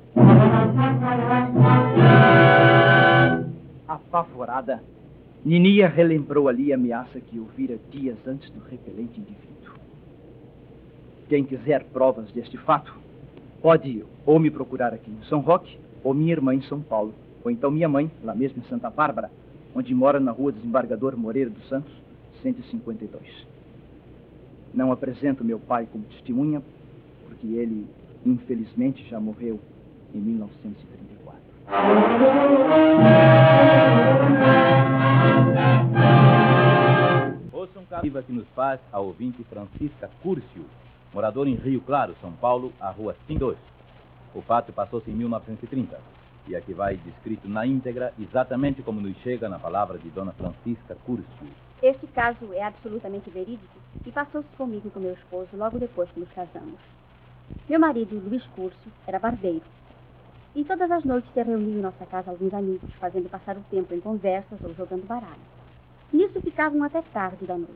Apavorada, 3.87 4.81
Ninia 5.43 5.87
relembrou 5.87 6.49
ali 6.49 6.73
a 6.73 6.75
ameaça 6.75 7.21
que 7.21 7.39
ouvira 7.39 7.79
dias 7.91 8.17
antes 8.27 8.49
do 8.49 8.59
repelente 8.59 9.19
indivíduo. 9.19 9.79
Quem 11.29 11.45
quiser 11.45 11.85
provas 11.85 12.29
deste 12.31 12.57
fato, 12.57 12.93
pode 13.61 14.03
ou 14.25 14.37
me 14.37 14.51
procurar 14.51 14.93
aqui 14.93 15.09
em 15.09 15.23
São 15.29 15.39
Roque, 15.39 15.77
ou 16.03 16.13
minha 16.13 16.33
irmã 16.33 16.53
em 16.53 16.61
São 16.63 16.81
Paulo, 16.81 17.13
ou 17.43 17.49
então 17.49 17.71
minha 17.71 17.87
mãe, 17.87 18.11
lá 18.23 18.35
mesmo 18.35 18.61
em 18.61 18.69
Santa 18.69 18.89
Bárbara, 18.89 19.31
onde 19.73 19.95
mora 19.95 20.19
na 20.19 20.31
rua 20.31 20.51
Desembargador 20.51 21.15
Moreira 21.15 21.49
dos 21.49 21.67
Santos, 21.69 21.93
152. 22.41 23.21
Não 24.73 24.91
apresento 24.91 25.43
meu 25.43 25.59
pai 25.59 25.87
como 25.91 26.03
testemunha, 26.05 26.61
porque 27.27 27.47
ele, 27.47 27.85
infelizmente, 28.25 29.05
já 29.09 29.19
morreu 29.19 29.59
em 30.13 30.19
1934. 30.19 31.39
Um 37.99 38.21
que 38.21 38.31
nos 38.31 38.47
faz 38.55 38.79
a 38.93 38.99
ouvinte 38.99 39.43
Francisca 39.43 40.09
Curcio, 40.23 40.65
morador 41.13 41.49
em 41.49 41.55
Rio 41.55 41.81
Claro, 41.81 42.15
São 42.21 42.31
Paulo, 42.31 42.71
a 42.79 42.89
rua 42.89 43.13
52. 43.27 43.57
O 44.33 44.41
fato 44.41 44.71
passou-se 44.71 45.11
em 45.11 45.13
1930 45.13 45.99
e 46.47 46.55
aqui 46.55 46.73
vai 46.73 46.95
descrito 46.95 47.49
na 47.49 47.65
íntegra 47.65 48.13
exatamente 48.17 48.81
como 48.83 49.01
nos 49.01 49.17
chega 49.17 49.49
na 49.49 49.59
palavra 49.59 49.97
de 49.97 50.09
Dona 50.11 50.31
Francisca 50.31 50.95
Curcio. 51.05 51.25
Este 51.83 52.07
caso 52.07 52.53
é 52.53 52.63
absolutamente 52.63 53.29
verídico 53.29 53.75
e 54.05 54.11
passou-se 54.11 54.47
comigo 54.55 54.87
e 54.87 54.91
com 54.91 55.01
meu 55.01 55.13
esposo 55.13 55.49
logo 55.57 55.77
depois 55.77 56.09
que 56.11 56.21
nos 56.21 56.31
casamos. 56.31 56.79
Meu 57.67 57.81
marido, 57.81 58.17
Luiz 58.17 58.45
Curso, 58.55 58.77
era 59.05 59.19
barbeiro. 59.19 59.65
E 60.55 60.63
todas 60.63 60.89
as 60.89 61.03
noites 61.03 61.29
se 61.33 61.43
reuniam 61.43 61.79
em 61.79 61.81
nossa 61.81 62.05
casa 62.05 62.31
alguns 62.31 62.53
amigos, 62.53 62.89
fazendo 62.93 63.29
passar 63.29 63.57
o 63.57 63.63
tempo 63.69 63.93
em 63.93 63.99
conversas 63.99 64.59
ou 64.63 64.73
jogando 64.73 65.05
baralho. 65.05 65.58
Nisso 66.11 66.41
ficavam 66.41 66.83
até 66.83 67.01
tarde 67.01 67.45
da 67.45 67.55
noite. 67.55 67.73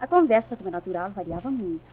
A 0.00 0.06
conversa, 0.06 0.56
como 0.56 0.68
é 0.68 0.72
natural, 0.72 1.10
variava 1.10 1.50
muito. 1.50 1.84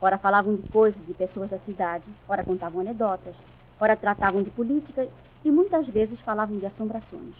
Ora 0.00 0.16
falavam 0.16 0.54
de 0.54 0.62
coisas, 0.68 1.00
de 1.06 1.14
pessoas 1.14 1.50
da 1.50 1.58
cidade, 1.60 2.04
ora 2.28 2.44
contavam 2.44 2.80
anedotas, 2.80 3.34
ora 3.80 3.96
tratavam 3.96 4.42
de 4.42 4.50
política 4.50 5.06
e 5.44 5.50
muitas 5.50 5.86
vezes 5.88 6.18
falavam 6.20 6.58
de 6.58 6.66
assombrações. 6.66 7.34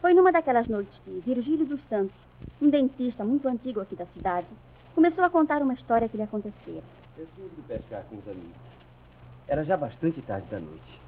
Foi 0.00 0.12
numa 0.12 0.32
daquelas 0.32 0.68
noites 0.68 0.92
que 1.04 1.22
Virgílio 1.24 1.66
dos 1.66 1.80
Santos, 1.88 2.14
um 2.60 2.68
dentista 2.68 3.24
muito 3.24 3.48
antigo 3.48 3.80
aqui 3.80 3.96
da 3.96 4.06
cidade, 4.06 4.46
começou 4.94 5.24
a 5.24 5.30
contar 5.30 5.62
uma 5.62 5.74
história 5.74 6.08
que 6.08 6.16
lhe 6.16 6.22
acontecera. 6.22 6.84
Eu 7.16 7.26
ido 7.38 7.62
pescar 7.66 8.04
com 8.04 8.16
os 8.16 8.28
amigos. 8.28 8.74
Era 9.46 9.62
já 9.64 9.76
bastante 9.76 10.22
tarde 10.22 10.46
da 10.50 10.58
noite. 10.58 11.00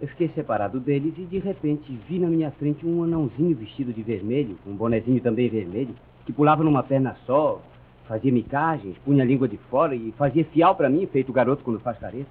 Eu 0.00 0.08
fiquei 0.08 0.28
separado 0.34 0.78
deles 0.78 1.14
e 1.16 1.22
de 1.22 1.38
repente 1.38 1.92
vi 2.08 2.18
na 2.18 2.28
minha 2.28 2.50
frente 2.50 2.86
um 2.86 3.02
anãozinho 3.04 3.56
vestido 3.56 3.92
de 3.92 4.02
vermelho, 4.02 4.58
um 4.66 4.74
bonezinho 4.74 5.20
também 5.20 5.48
vermelho, 5.48 5.94
que 6.26 6.32
pulava 6.32 6.62
numa 6.62 6.82
perna 6.82 7.16
só, 7.24 7.62
fazia 8.06 8.32
micagens, 8.32 8.98
punha 8.98 9.22
a 9.22 9.26
língua 9.26 9.48
de 9.48 9.56
fora 9.56 9.94
e 9.94 10.12
fazia 10.12 10.44
fial 10.46 10.74
para 10.74 10.90
mim, 10.90 11.06
feito 11.06 11.32
garoto 11.32 11.64
quando 11.64 11.80
faz 11.80 11.98
careta. 11.98 12.28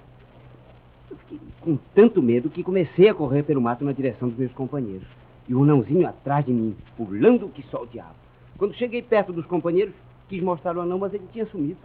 Eu 1.10 1.16
fiquei 1.16 1.40
com 1.60 1.76
tanto 1.94 2.22
medo 2.22 2.48
que 2.48 2.62
comecei 2.62 3.08
a 3.08 3.14
correr 3.14 3.42
pelo 3.42 3.60
mato 3.60 3.84
na 3.84 3.92
direção 3.92 4.28
dos 4.28 4.38
meus 4.38 4.52
companheiros. 4.52 5.08
E 5.48 5.54
o 5.54 5.62
anãozinho 5.62 6.06
atrás 6.06 6.44
de 6.44 6.52
mim, 6.52 6.76
pulando 6.96 7.48
que 7.48 7.62
só 7.64 7.82
o 7.82 7.86
diabo. 7.86 8.14
Quando 8.56 8.74
cheguei 8.74 9.02
perto 9.02 9.32
dos 9.32 9.44
companheiros, 9.46 9.94
quis 10.28 10.42
mostrar 10.42 10.76
o 10.76 10.80
anão, 10.80 10.98
mas 10.98 11.12
ele 11.12 11.26
tinha 11.32 11.46
sumido. 11.46 11.78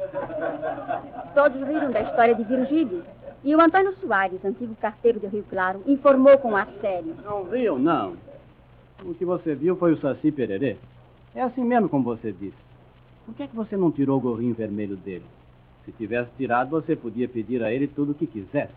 Todos 1.33 1.67
riram 1.67 1.91
da 1.91 2.01
história 2.01 2.35
de 2.35 2.43
Virgílio. 2.43 3.03
E 3.43 3.55
o 3.55 3.61
Antônio 3.61 3.95
Soares, 4.01 4.43
antigo 4.43 4.75
carteiro 4.75 5.19
de 5.19 5.27
Rio 5.27 5.45
Claro, 5.49 5.81
informou 5.85 6.37
com 6.37 6.55
ar 6.55 6.67
sério. 6.81 7.15
Não 7.23 7.43
riam, 7.43 7.77
não. 7.77 8.15
O 9.03 9.13
que 9.13 9.23
você 9.23 9.53
viu 9.53 9.75
foi 9.75 9.93
o 9.93 10.01
Saci 10.01 10.31
Pererê. 10.31 10.77
É 11.35 11.41
assim 11.41 11.63
mesmo 11.63 11.87
como 11.87 12.03
você 12.03 12.31
disse. 12.31 12.57
Por 13.25 13.35
que, 13.35 13.43
é 13.43 13.47
que 13.47 13.55
você 13.55 13.77
não 13.77 13.91
tirou 13.91 14.17
o 14.17 14.21
gorrinho 14.21 14.55
vermelho 14.55 14.95
dele? 14.97 15.25
Se 15.85 15.91
tivesse 15.91 16.31
tirado, 16.37 16.71
você 16.71 16.95
podia 16.95 17.29
pedir 17.29 17.63
a 17.63 17.71
ele 17.71 17.87
tudo 17.87 18.11
o 18.13 18.15
que 18.15 18.25
quisesse. 18.25 18.73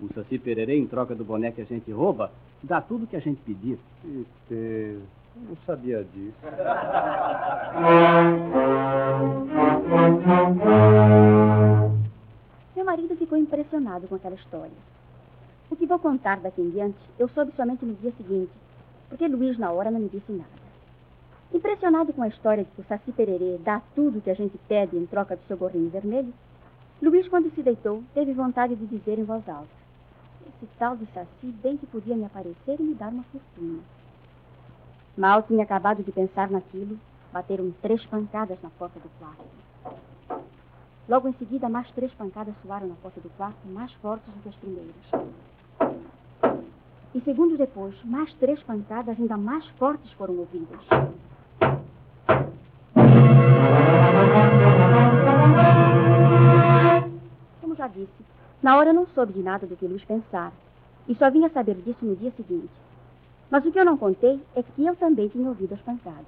O 0.00 0.08
Saci 0.14 0.38
Pererê, 0.38 0.76
em 0.76 0.86
troca 0.86 1.14
do 1.14 1.24
boné 1.24 1.50
que 1.50 1.62
a 1.62 1.64
gente 1.64 1.90
rouba, 1.90 2.30
dá 2.62 2.80
tudo 2.80 3.04
o 3.04 3.06
que 3.06 3.16
a 3.16 3.20
gente 3.20 3.40
pedir. 3.40 3.78
Eu 4.50 5.00
não 5.34 5.56
sabia 5.66 6.04
disso. 6.04 6.36
Meu 12.76 12.84
marido 12.84 13.16
ficou 13.16 13.38
impressionado 13.38 14.06
com 14.06 14.16
aquela 14.16 14.34
história. 14.34 14.76
O 15.70 15.74
que 15.74 15.86
vou 15.86 15.98
contar 15.98 16.40
daqui 16.40 16.60
em 16.60 16.68
diante, 16.68 16.98
eu 17.18 17.26
soube 17.30 17.50
somente 17.56 17.86
no 17.86 17.94
dia 17.94 18.12
seguinte, 18.18 18.52
porque 19.08 19.26
Luiz, 19.26 19.56
na 19.56 19.72
hora, 19.72 19.90
não 19.90 19.98
me 19.98 20.10
disse 20.10 20.30
nada. 20.30 20.50
Impressionado 21.54 22.12
com 22.12 22.22
a 22.22 22.28
história 22.28 22.64
de 22.64 22.70
que 22.72 22.82
o 22.82 22.84
Saci 22.84 23.12
Pererê 23.12 23.56
dá 23.64 23.80
tudo 23.94 24.18
o 24.18 24.20
que 24.20 24.28
a 24.28 24.34
gente 24.34 24.58
pede 24.68 24.94
em 24.94 25.06
troca 25.06 25.36
do 25.36 25.42
seu 25.48 25.56
gorrinho 25.56 25.88
vermelho, 25.88 26.34
Luiz, 27.00 27.26
quando 27.28 27.50
se 27.54 27.62
deitou, 27.62 28.04
teve 28.12 28.34
vontade 28.34 28.76
de 28.76 28.86
dizer 28.86 29.18
em 29.18 29.24
voz 29.24 29.48
alta: 29.48 29.66
Esse 30.46 30.68
tal 30.78 30.98
de 30.98 31.06
Saci 31.14 31.46
bem 31.46 31.78
que 31.78 31.86
podia 31.86 32.14
me 32.14 32.26
aparecer 32.26 32.78
e 32.78 32.82
me 32.82 32.94
dar 32.94 33.08
uma 33.08 33.24
fortuna. 33.24 33.80
Mal 35.16 35.42
tinha 35.44 35.62
acabado 35.62 36.02
de 36.02 36.12
pensar 36.12 36.50
naquilo, 36.50 36.98
bateram 37.32 37.72
três 37.80 38.04
pancadas 38.04 38.60
na 38.62 38.68
porta 38.68 39.00
do 39.00 39.08
quarto. 39.18 39.65
Logo 41.08 41.28
em 41.28 41.32
seguida, 41.34 41.68
mais 41.68 41.88
três 41.92 42.12
pancadas 42.14 42.52
soaram 42.62 42.88
na 42.88 42.96
porta 42.96 43.20
do 43.20 43.30
quarto, 43.36 43.56
mais 43.68 43.92
fortes 43.94 44.26
do 44.34 44.42
que 44.42 44.48
as 44.48 44.56
primeiras. 44.56 44.94
E 47.14 47.20
segundos 47.20 47.56
depois, 47.56 47.94
mais 48.04 48.34
três 48.34 48.60
pancadas 48.64 49.16
ainda 49.16 49.36
mais 49.36 49.64
fortes 49.78 50.10
foram 50.14 50.36
ouvidas. 50.38 50.80
Como 57.60 57.76
já 57.76 57.86
disse, 57.86 58.10
na 58.60 58.76
hora 58.76 58.92
não 58.92 59.06
soube 59.14 59.32
de 59.32 59.44
nada 59.44 59.64
do 59.64 59.76
que 59.76 59.86
Luiz 59.86 60.04
pensara, 60.04 60.52
e 61.06 61.14
só 61.14 61.30
vinha 61.30 61.48
saber 61.50 61.76
disso 61.76 62.04
no 62.04 62.16
dia 62.16 62.32
seguinte. 62.32 62.68
Mas 63.48 63.64
o 63.64 63.70
que 63.70 63.78
eu 63.78 63.84
não 63.84 63.96
contei 63.96 64.42
é 64.56 64.62
que 64.64 64.84
eu 64.84 64.96
também 64.96 65.28
tinha 65.28 65.48
ouvido 65.48 65.74
as 65.74 65.80
pancadas. 65.82 66.26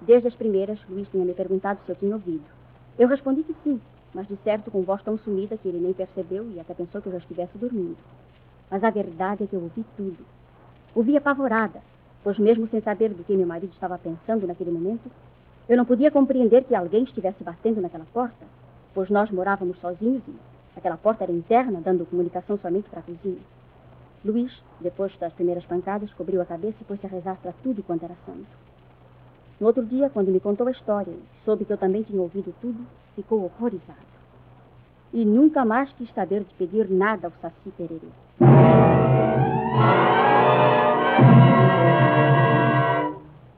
Desde 0.00 0.28
as 0.28 0.34
primeiras, 0.34 0.80
Luiz 0.88 1.06
tinha 1.10 1.24
me 1.24 1.34
perguntado 1.34 1.80
se 1.84 1.92
eu 1.92 1.96
tinha 1.96 2.14
ouvido. 2.14 2.63
Eu 2.96 3.08
respondi 3.08 3.42
que 3.42 3.54
sim, 3.64 3.80
mas 4.14 4.28
de 4.28 4.36
certo 4.44 4.70
com 4.70 4.82
voz 4.82 5.02
tão 5.02 5.18
sumida 5.18 5.56
que 5.56 5.68
ele 5.68 5.80
nem 5.80 5.92
percebeu 5.92 6.48
e 6.50 6.60
até 6.60 6.72
pensou 6.74 7.02
que 7.02 7.08
eu 7.08 7.12
já 7.12 7.18
estivesse 7.18 7.58
dormindo. 7.58 7.96
Mas 8.70 8.84
a 8.84 8.90
verdade 8.90 9.44
é 9.44 9.46
que 9.46 9.54
eu 9.54 9.62
ouvi 9.62 9.84
tudo. 9.96 10.24
Ouvi 10.94 11.16
apavorada, 11.16 11.80
pois 12.22 12.38
mesmo 12.38 12.68
sem 12.68 12.80
saber 12.80 13.12
do 13.12 13.24
que 13.24 13.36
meu 13.36 13.46
marido 13.46 13.72
estava 13.72 13.98
pensando 13.98 14.46
naquele 14.46 14.70
momento, 14.70 15.10
eu 15.68 15.76
não 15.76 15.84
podia 15.84 16.10
compreender 16.10 16.62
que 16.64 16.74
alguém 16.74 17.02
estivesse 17.02 17.42
batendo 17.42 17.80
naquela 17.80 18.06
porta, 18.12 18.46
pois 18.94 19.10
nós 19.10 19.28
morávamos 19.30 19.78
sozinhos 19.80 20.22
e 20.28 20.34
aquela 20.76 20.96
porta 20.96 21.24
era 21.24 21.32
interna, 21.32 21.80
dando 21.80 22.06
comunicação 22.06 22.56
somente 22.58 22.88
para 22.88 23.00
a 23.00 23.02
cozinha. 23.02 23.40
Luiz, 24.24 24.52
depois 24.80 25.16
das 25.18 25.32
primeiras 25.32 25.64
pancadas, 25.64 26.12
cobriu 26.14 26.40
a 26.40 26.46
cabeça 26.46 26.76
e 26.80 26.84
pôs-se 26.84 27.06
a 27.06 27.08
rezar 27.08 27.36
para 27.42 27.52
tudo 27.62 27.82
quanto 27.82 28.04
era 28.04 28.14
santo. 28.24 28.63
No 29.60 29.68
outro 29.68 29.84
dia, 29.84 30.10
quando 30.10 30.32
me 30.32 30.40
contou 30.40 30.66
a 30.66 30.72
história 30.72 31.12
e 31.12 31.44
soube 31.44 31.64
que 31.64 31.72
eu 31.72 31.78
também 31.78 32.02
tinha 32.02 32.20
ouvido 32.20 32.52
tudo, 32.60 32.84
ficou 33.14 33.44
horrorizado. 33.44 33.98
E 35.12 35.24
nunca 35.24 35.64
mais 35.64 35.92
quis 35.92 36.12
saber 36.12 36.40
de 36.40 36.52
pedir 36.54 36.90
nada 36.90 37.28
ao 37.28 37.32
Saci 37.40 37.70
Pererê. 37.76 38.08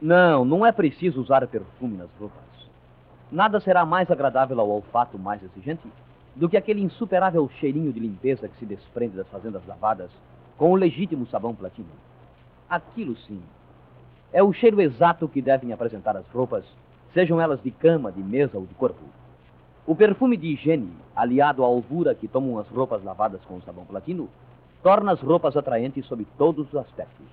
Não, 0.03 0.45
não 0.45 0.67
é 0.67 0.71
preciso 0.71 1.21
usar 1.21 1.47
perfume 1.49 1.97
nas 1.97 2.11
roupas. 2.21 2.45
Nada 3.33 3.59
será 3.59 3.87
mais 3.87 4.11
agradável 4.11 4.61
ao 4.61 4.69
olfato 4.69 5.19
mais 5.19 5.43
exigente 5.43 5.89
do 6.35 6.49
que 6.49 6.59
aquele 6.59 6.83
insuperável 6.83 7.49
cheirinho 7.59 7.93
de 7.93 7.99
limpeza 7.99 8.49
que 8.49 8.59
se 8.59 8.67
desprende 8.67 9.17
das 9.17 9.27
fazendas 9.29 9.67
lavadas 9.67 10.11
com 10.59 10.71
o 10.71 10.77
legítimo 10.77 11.27
sabão 11.27 11.55
platino. 11.55 11.89
Aquilo 12.69 13.17
sim 13.17 13.41
é 14.37 14.43
o 14.43 14.53
cheiro 14.53 14.83
exato 14.83 15.27
que 15.27 15.41
devem 15.41 15.73
apresentar 15.73 16.15
as 16.15 16.29
roupas, 16.29 16.63
sejam 17.15 17.41
elas 17.41 17.59
de 17.63 17.71
cama, 17.71 18.13
de 18.13 18.23
mesa 18.23 18.59
ou 18.59 18.67
de 18.67 18.75
corpo. 18.75 19.01
O 19.87 19.97
perfume 19.97 20.37
de 20.37 20.49
higiene, 20.49 20.93
aliado 21.17 21.65
à 21.65 21.67
alvura 21.67 22.15
que 22.15 22.29
tomam 22.29 22.59
as 22.59 22.69
roupas 22.69 23.03
lavadas 23.03 23.41
com 23.47 23.63
sabão 23.63 23.87
platino, 23.87 24.29
torna 24.83 25.13
as 25.13 25.21
roupas 25.23 25.57
atraentes 25.57 26.05
sob 26.05 26.27
todos 26.37 26.69
os 26.69 26.77
aspectos. 26.77 27.27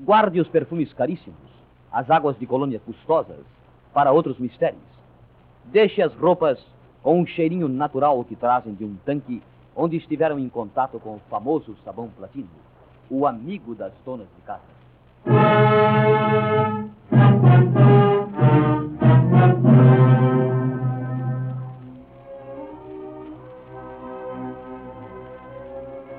Guarde 0.00 0.40
os 0.40 0.48
perfumes 0.48 0.92
caríssimos, 0.92 1.48
as 1.92 2.10
águas 2.10 2.36
de 2.40 2.44
colônia 2.44 2.80
custosas, 2.80 3.46
para 3.94 4.10
outros 4.10 4.36
mistérios. 4.36 4.82
Deixe 5.66 6.02
as 6.02 6.12
roupas 6.14 6.58
com 7.04 7.20
um 7.20 7.26
cheirinho 7.26 7.68
natural 7.68 8.24
que 8.24 8.34
trazem 8.34 8.74
de 8.74 8.84
um 8.84 8.96
tanque 9.04 9.40
onde 9.76 9.96
estiveram 9.96 10.40
em 10.40 10.48
contato 10.48 10.98
com 10.98 11.10
o 11.10 11.22
famoso 11.30 11.76
sabão 11.84 12.08
platino, 12.08 12.48
o 13.08 13.28
amigo 13.28 13.76
das 13.76 13.92
donas 14.04 14.26
de 14.34 14.42
casa. 14.42 14.79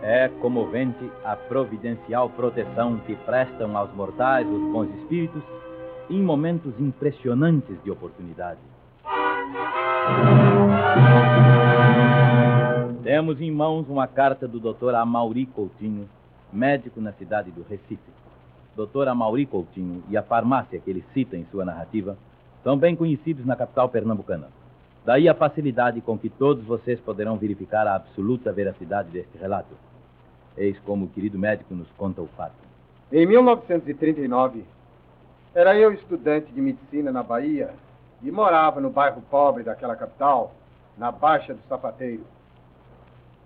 É 0.03 0.29
comovente 0.39 1.11
a 1.25 1.35
providencial 1.35 2.29
proteção 2.29 2.97
que 2.99 3.15
prestam 3.15 3.75
aos 3.75 3.91
mortais 3.93 4.47
os 4.47 4.71
bons 4.71 4.89
espíritos 5.01 5.41
em 6.09 6.21
momentos 6.21 6.73
impressionantes 6.79 7.81
de 7.83 7.89
oportunidade. 7.89 8.59
Temos 13.03 13.41
em 13.41 13.51
mãos 13.51 13.87
uma 13.89 14.07
carta 14.07 14.47
do 14.47 14.59
Dr. 14.59 14.93
Amauri 14.95 15.45
Coutinho, 15.47 16.07
médico 16.51 17.01
na 17.01 17.13
cidade 17.13 17.49
do 17.51 17.63
Recife. 17.63 17.99
Dr. 18.75 19.07
Amauri 19.07 19.45
Coutinho 19.45 20.03
e 20.09 20.15
a 20.15 20.23
farmácia 20.23 20.79
que 20.79 20.89
ele 20.89 21.03
cita 21.13 21.35
em 21.35 21.45
sua 21.51 21.65
narrativa 21.65 22.17
são 22.63 22.77
bem 22.77 22.95
conhecidos 22.95 23.45
na 23.45 23.55
capital 23.55 23.89
pernambucana. 23.89 24.47
Daí 25.03 25.27
a 25.27 25.33
facilidade 25.33 25.99
com 25.99 26.17
que 26.17 26.29
todos 26.29 26.63
vocês 26.63 26.99
poderão 26.99 27.37
verificar 27.37 27.87
a 27.87 27.95
absoluta 27.95 28.51
veracidade 28.51 29.09
deste 29.09 29.37
relato. 29.37 29.75
Eis 30.55 30.77
como 30.79 31.05
o 31.05 31.09
querido 31.09 31.39
médico 31.39 31.73
nos 31.73 31.89
conta 31.97 32.21
o 32.21 32.27
fato. 32.27 32.53
Em 33.11 33.25
1939, 33.25 34.63
era 35.53 35.75
eu 35.75 35.91
estudante 35.91 36.51
de 36.53 36.61
medicina 36.61 37.11
na 37.11 37.23
Bahia 37.23 37.73
e 38.21 38.31
morava 38.31 38.79
no 38.79 38.89
bairro 38.89 39.21
pobre 39.29 39.63
daquela 39.63 39.95
capital, 39.95 40.53
na 40.97 41.11
Baixa 41.11 41.53
do 41.53 41.61
Sapateiro. 41.67 42.23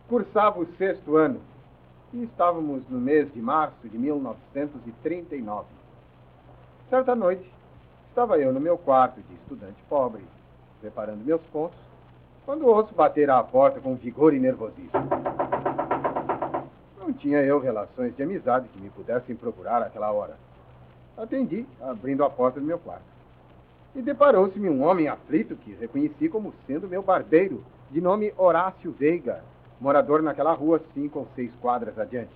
Cursava 0.08 0.60
o 0.60 0.68
sexto 0.78 1.16
ano 1.16 1.40
e 2.14 2.24
estávamos 2.24 2.88
no 2.90 3.00
mês 3.00 3.32
de 3.34 3.42
março 3.42 3.88
de 3.88 3.98
1939. 3.98 5.66
Certa 6.90 7.16
noite, 7.16 7.50
Estava 8.16 8.38
eu 8.38 8.54
no 8.54 8.62
meu 8.62 8.78
quarto 8.78 9.20
de 9.20 9.34
estudante 9.34 9.76
pobre, 9.90 10.24
preparando 10.80 11.26
meus 11.26 11.42
pontos, 11.52 11.78
quando 12.46 12.66
ouço 12.66 12.96
bater 12.96 13.30
à 13.30 13.44
porta 13.44 13.82
com 13.82 13.94
vigor 13.96 14.34
e 14.34 14.40
nervosismo. 14.40 14.90
Não 16.98 17.12
tinha 17.12 17.42
eu 17.42 17.60
relações 17.60 18.16
de 18.16 18.24
amizade 18.24 18.70
que 18.70 18.80
me 18.80 18.90
pudessem 18.90 19.36
procurar 19.36 19.82
àquela 19.82 20.14
hora. 20.14 20.38
Atendi, 21.18 21.66
abrindo 21.82 22.24
a 22.24 22.30
porta 22.30 22.58
do 22.58 22.66
meu 22.66 22.80
quarto. 22.80 23.04
E 23.94 24.02
deparou-se-me 24.02 24.70
um 24.70 24.86
homem 24.86 25.10
aflito 25.10 25.58
que 25.58 25.74
reconheci 25.74 26.30
como 26.30 26.54
sendo 26.66 26.88
meu 26.88 27.04
barbeiro, 27.04 27.66
de 27.92 28.00
nome 28.00 28.34
Horácio 28.38 28.94
Veiga, 28.94 29.44
morador 29.80 30.22
naquela 30.22 30.54
rua 30.54 30.82
cinco 30.94 31.20
ou 31.20 31.28
seis 31.36 31.52
quadras 31.62 31.98
adiante. 31.98 32.32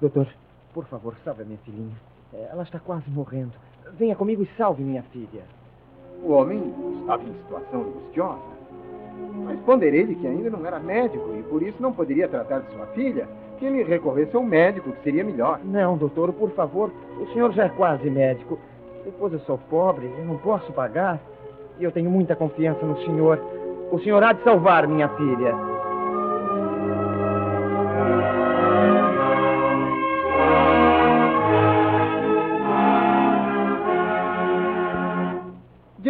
Doutor, 0.00 0.28
por 0.72 0.84
favor, 0.86 1.14
salve 1.24 1.42
a 1.42 1.46
minha 1.46 1.58
filhinha. 1.64 1.96
É, 2.32 2.48
ela 2.52 2.62
está 2.62 2.78
quase 2.78 3.10
morrendo. 3.10 3.52
Venha 3.92 4.14
comigo 4.14 4.42
e 4.42 4.50
salve 4.56 4.82
minha 4.82 5.02
filha. 5.04 5.42
O 6.22 6.32
homem 6.32 6.74
estava 7.00 7.22
em 7.22 7.32
situação 7.32 7.80
angustiosa. 7.80 8.58
Mas 9.44 9.58
ponderei-lhe 9.60 10.14
que 10.16 10.26
ainda 10.26 10.50
não 10.50 10.64
era 10.64 10.78
médico 10.78 11.34
e 11.34 11.42
por 11.44 11.62
isso 11.62 11.80
não 11.80 11.92
poderia 11.92 12.28
tratar 12.28 12.60
de 12.60 12.72
sua 12.72 12.86
filha, 12.88 13.28
que 13.58 13.64
ele 13.64 13.82
recorresse 13.82 14.36
a 14.36 14.38
um 14.38 14.44
médico, 14.44 14.92
que 14.92 15.02
seria 15.02 15.24
melhor. 15.24 15.60
Não, 15.64 15.96
doutor, 15.96 16.32
por 16.32 16.50
favor. 16.50 16.92
O 17.20 17.26
senhor 17.32 17.52
já 17.52 17.64
é 17.64 17.68
quase 17.68 18.08
médico. 18.10 18.58
Depois 19.04 19.32
eu 19.32 19.40
sou 19.40 19.58
pobre, 19.70 20.06
eu 20.06 20.24
não 20.24 20.36
posso 20.38 20.72
pagar. 20.72 21.18
E 21.78 21.84
eu 21.84 21.92
tenho 21.92 22.10
muita 22.10 22.36
confiança 22.36 22.84
no 22.84 22.98
senhor. 23.04 23.40
O 23.90 23.98
senhor 24.00 24.22
há 24.22 24.32
de 24.32 24.42
salvar 24.42 24.86
minha 24.86 25.08
filha. 25.10 25.54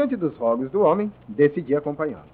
Diante 0.09 0.17
dos 0.17 0.39
rogos 0.39 0.71
do 0.71 0.81
homem, 0.81 1.13
decidi 1.29 1.77
acompanhá-lo. 1.77 2.25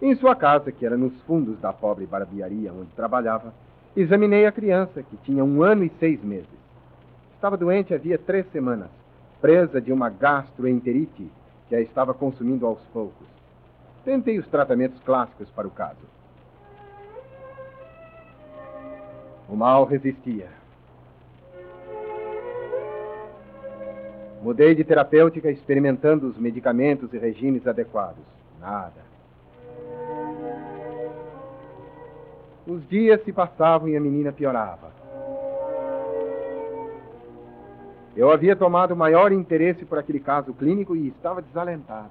Em 0.00 0.16
sua 0.16 0.34
casa, 0.34 0.72
que 0.72 0.86
era 0.86 0.96
nos 0.96 1.12
fundos 1.24 1.60
da 1.60 1.70
pobre 1.70 2.06
barbearia 2.06 2.72
onde 2.72 2.90
trabalhava, 2.96 3.52
examinei 3.94 4.46
a 4.46 4.52
criança, 4.52 5.02
que 5.02 5.18
tinha 5.18 5.44
um 5.44 5.62
ano 5.62 5.84
e 5.84 5.92
seis 6.00 6.24
meses. 6.24 6.48
Estava 7.34 7.58
doente 7.58 7.92
havia 7.92 8.16
três 8.16 8.50
semanas, 8.50 8.88
presa 9.42 9.78
de 9.78 9.92
uma 9.92 10.08
gastroenterite 10.08 11.30
que 11.68 11.74
a 11.74 11.82
estava 11.82 12.14
consumindo 12.14 12.64
aos 12.64 12.80
poucos. 12.94 13.26
Tentei 14.06 14.38
os 14.38 14.48
tratamentos 14.48 14.98
clássicos 15.02 15.50
para 15.50 15.68
o 15.68 15.70
caso. 15.70 16.00
O 19.50 19.54
mal 19.54 19.84
resistia. 19.84 20.61
Mudei 24.42 24.74
de 24.74 24.82
terapêutica 24.82 25.48
experimentando 25.52 26.26
os 26.26 26.36
medicamentos 26.36 27.14
e 27.14 27.18
regimes 27.18 27.64
adequados. 27.64 28.24
Nada. 28.60 29.00
Os 32.66 32.86
dias 32.88 33.22
se 33.22 33.32
passavam 33.32 33.88
e 33.88 33.96
a 33.96 34.00
menina 34.00 34.32
piorava. 34.32 34.90
Eu 38.16 38.32
havia 38.32 38.56
tomado 38.56 38.96
maior 38.96 39.30
interesse 39.30 39.84
por 39.84 39.96
aquele 39.96 40.18
caso 40.18 40.52
clínico 40.52 40.96
e 40.96 41.06
estava 41.06 41.40
desalentado. 41.40 42.10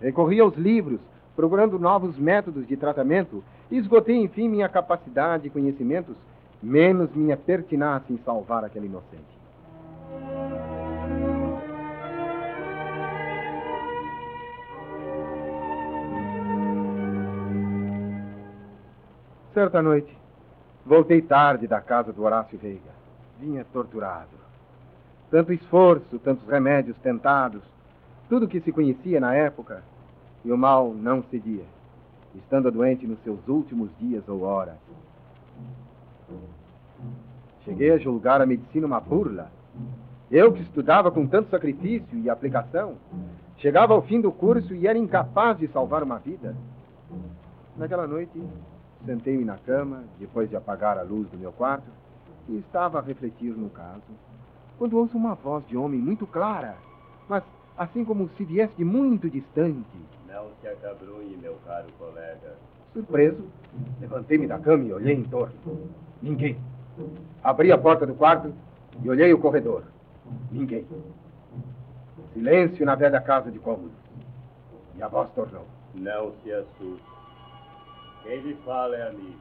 Recorri 0.00 0.40
aos 0.40 0.56
livros, 0.56 1.00
procurando 1.36 1.78
novos 1.78 2.16
métodos 2.18 2.66
de 2.66 2.78
tratamento, 2.78 3.44
e 3.70 3.76
esgotei, 3.76 4.16
enfim, 4.16 4.48
minha 4.48 4.70
capacidade 4.70 5.46
e 5.46 5.50
conhecimentos 5.50 6.16
menos 6.62 7.10
minha 7.14 7.36
pertinácia 7.36 8.12
em 8.12 8.18
salvar 8.18 8.64
aquele 8.64 8.86
inocente. 8.86 9.40
Certa 19.52 19.82
noite, 19.82 20.16
voltei 20.86 21.20
tarde 21.20 21.66
da 21.66 21.80
casa 21.80 22.12
do 22.12 22.22
Horácio 22.22 22.58
Veiga. 22.58 22.90
Vinha 23.40 23.64
torturado. 23.72 24.38
Tanto 25.30 25.52
esforço, 25.52 26.18
tantos 26.18 26.46
remédios 26.48 26.96
tentados, 26.98 27.62
tudo 28.28 28.46
que 28.46 28.60
se 28.60 28.70
conhecia 28.70 29.18
na 29.18 29.34
época, 29.34 29.82
e 30.44 30.52
o 30.52 30.56
mal 30.56 30.94
não 30.94 31.22
cedia, 31.24 31.64
estando 32.34 32.70
doente 32.70 33.06
nos 33.06 33.18
seus 33.22 33.46
últimos 33.48 33.90
dias 33.98 34.22
ou 34.28 34.42
horas. 34.42 34.76
Cheguei 37.64 37.90
a 37.92 37.98
julgar 37.98 38.40
a 38.40 38.46
medicina 38.46 38.86
uma 38.86 39.00
burla. 39.00 39.50
Eu 40.30 40.52
que 40.52 40.62
estudava 40.62 41.10
com 41.10 41.26
tanto 41.26 41.50
sacrifício 41.50 42.18
e 42.18 42.30
aplicação, 42.30 42.94
chegava 43.58 43.94
ao 43.94 44.02
fim 44.02 44.20
do 44.20 44.32
curso 44.32 44.74
e 44.74 44.86
era 44.86 44.96
incapaz 44.96 45.58
de 45.58 45.68
salvar 45.68 46.02
uma 46.02 46.18
vida. 46.18 46.54
Naquela 47.76 48.06
noite, 48.06 48.42
sentei-me 49.04 49.44
na 49.44 49.56
cama, 49.58 50.04
depois 50.18 50.48
de 50.48 50.56
apagar 50.56 50.98
a 50.98 51.02
luz 51.02 51.28
do 51.30 51.38
meu 51.38 51.52
quarto, 51.52 51.90
e 52.48 52.58
estava 52.58 52.98
a 52.98 53.02
refletir 53.02 53.52
no 53.56 53.70
caso, 53.70 54.02
quando 54.78 54.96
ouço 54.96 55.16
uma 55.16 55.34
voz 55.34 55.66
de 55.66 55.76
homem 55.76 56.00
muito 56.00 56.26
clara, 56.26 56.76
mas 57.28 57.42
assim 57.76 58.04
como 58.04 58.28
se 58.36 58.44
viesse 58.44 58.74
de 58.76 58.84
muito 58.84 59.28
distante. 59.28 59.98
Não 60.28 60.46
se 60.60 60.68
acabrunhe, 60.68 61.36
meu 61.36 61.56
caro 61.66 61.86
colega. 61.98 62.56
Surpreso, 62.92 63.44
levantei-me 64.00 64.46
da 64.46 64.58
cama 64.58 64.84
e 64.84 64.92
olhei 64.92 65.14
em 65.14 65.24
torno. 65.24 65.54
Ninguém. 66.22 66.58
Abri 67.42 67.72
a 67.72 67.78
porta 67.78 68.06
do 68.06 68.14
quarto 68.14 68.52
e 69.02 69.08
olhei 69.08 69.32
o 69.32 69.38
corredor. 69.38 69.84
Ninguém. 70.50 70.86
Silêncio 72.34 72.84
na 72.84 72.94
velha 72.94 73.20
casa 73.20 73.50
de 73.50 73.58
cômodos. 73.58 73.92
E 74.96 75.02
a 75.02 75.08
voz 75.08 75.30
tornou. 75.34 75.66
Não 75.94 76.32
se 76.42 76.52
assuste. 76.52 77.10
Quem 78.22 78.40
lhe 78.40 78.54
fala 78.64 78.96
é 78.96 79.08
amigo. 79.08 79.38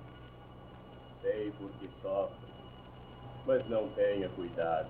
Sei 1.21 1.51
por 1.59 1.69
que 1.71 1.89
sofre, 2.01 2.35
mas 3.45 3.67
não 3.69 3.89
tenha 3.89 4.29
cuidado. 4.29 4.87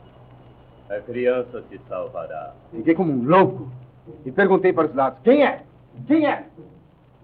A 0.89 0.99
criança 1.01 1.63
se 1.69 1.79
salvará. 1.87 2.53
Fiquei 2.71 2.93
como 2.93 3.11
um 3.11 3.23
louco 3.23 3.71
e 4.25 4.31
perguntei 4.31 4.71
para 4.71 4.87
os 4.87 4.95
lados: 4.95 5.19
Quem 5.23 5.43
é? 5.43 5.63
Quem 6.05 6.27
é? 6.27 6.47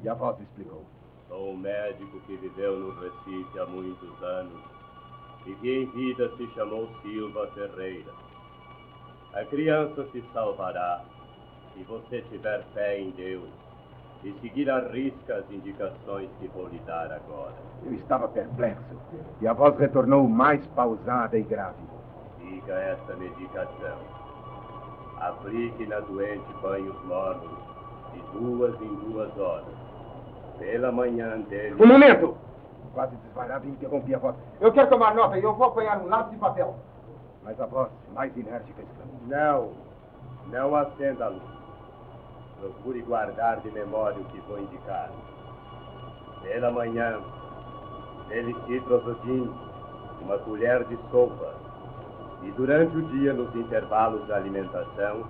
E 0.04 0.10
a 0.10 0.14
voz 0.16 0.40
explicou. 0.40 0.84
Sou 1.36 1.52
um 1.52 1.58
médico 1.58 2.18
que 2.22 2.38
viveu 2.38 2.80
no 2.80 2.92
Recife 2.92 3.60
há 3.60 3.66
muitos 3.66 4.24
anos 4.24 4.58
e 5.46 5.54
que 5.56 5.70
em 5.70 5.86
vida 5.88 6.32
se 6.38 6.48
chamou 6.54 6.88
Silva 7.02 7.46
Ferreira. 7.48 8.14
A 9.34 9.44
criança 9.44 10.08
se 10.14 10.24
salvará 10.32 11.04
se 11.74 11.84
você 11.84 12.22
tiver 12.30 12.64
fé 12.74 13.02
em 13.02 13.12
Deus 13.12 13.50
e 14.24 14.32
seguir 14.40 14.70
à 14.70 14.88
risca 14.88 15.36
as 15.36 15.52
indicações 15.52 16.30
que 16.40 16.48
vou 16.48 16.70
lhe 16.70 16.80
dar 16.86 17.12
agora. 17.12 17.56
Eu 17.84 17.94
estava 17.96 18.30
perplexo 18.30 18.96
e 19.42 19.46
a 19.46 19.52
voz 19.52 19.78
retornou 19.78 20.26
mais 20.30 20.66
pausada 20.68 21.38
e 21.38 21.44
grave. 21.44 21.84
Siga 22.40 22.76
esta 22.76 23.14
medicação. 23.18 24.00
Aplique 25.18 25.86
na 25.86 26.00
doente 26.00 26.54
banhos 26.62 26.96
mornos 27.04 27.60
de 28.14 28.22
duas 28.32 28.82
em 28.82 28.96
duas 28.96 29.38
horas. 29.38 29.85
Pela 30.58 30.92
manhã 30.92 31.42
dele. 31.42 31.76
Um 31.82 31.88
momento! 31.88 32.38
Quase 32.94 33.16
desvairado 33.18 33.66
e 33.68 33.70
interrompi 33.72 34.16
a 34.16 34.20
voz. 34.20 34.36
Eu 34.62 34.72
quero 34.72 34.90
tomar 34.90 35.14
nota 35.14 35.38
e 35.38 35.44
eu 35.44 35.54
vou 35.54 35.68
apanhar 35.68 36.02
um 36.02 36.08
lápis 36.08 36.32
de 36.32 36.38
papel. 36.38 36.76
Mas 37.44 37.60
a 37.60 37.66
voz, 37.66 37.90
mais 38.14 38.36
enérgica, 38.38 38.82
exclamou. 38.82 39.20
Não, 39.28 39.72
não 40.48 40.76
acenda 40.76 41.26
a 41.26 41.30
luz. 41.30 41.44
Procure 42.60 43.02
guardar 43.02 43.60
de 43.60 43.70
memória 43.72 44.20
o 44.20 44.26
que 44.26 44.40
vou 44.42 44.60
indicar. 44.60 45.12
Pela 46.42 46.72
manhã, 46.72 47.20
dele 48.30 48.56
citrosodin, 48.66 49.54
uma 50.22 50.38
colher 50.40 50.86
de 50.86 50.98
sopa. 51.12 51.54
E 52.44 52.52
durante 52.52 52.96
o 52.98 53.02
dia, 53.10 53.34
nos 53.34 53.54
intervalos 53.56 54.28
da 54.28 54.38
alimentação, 54.38 55.24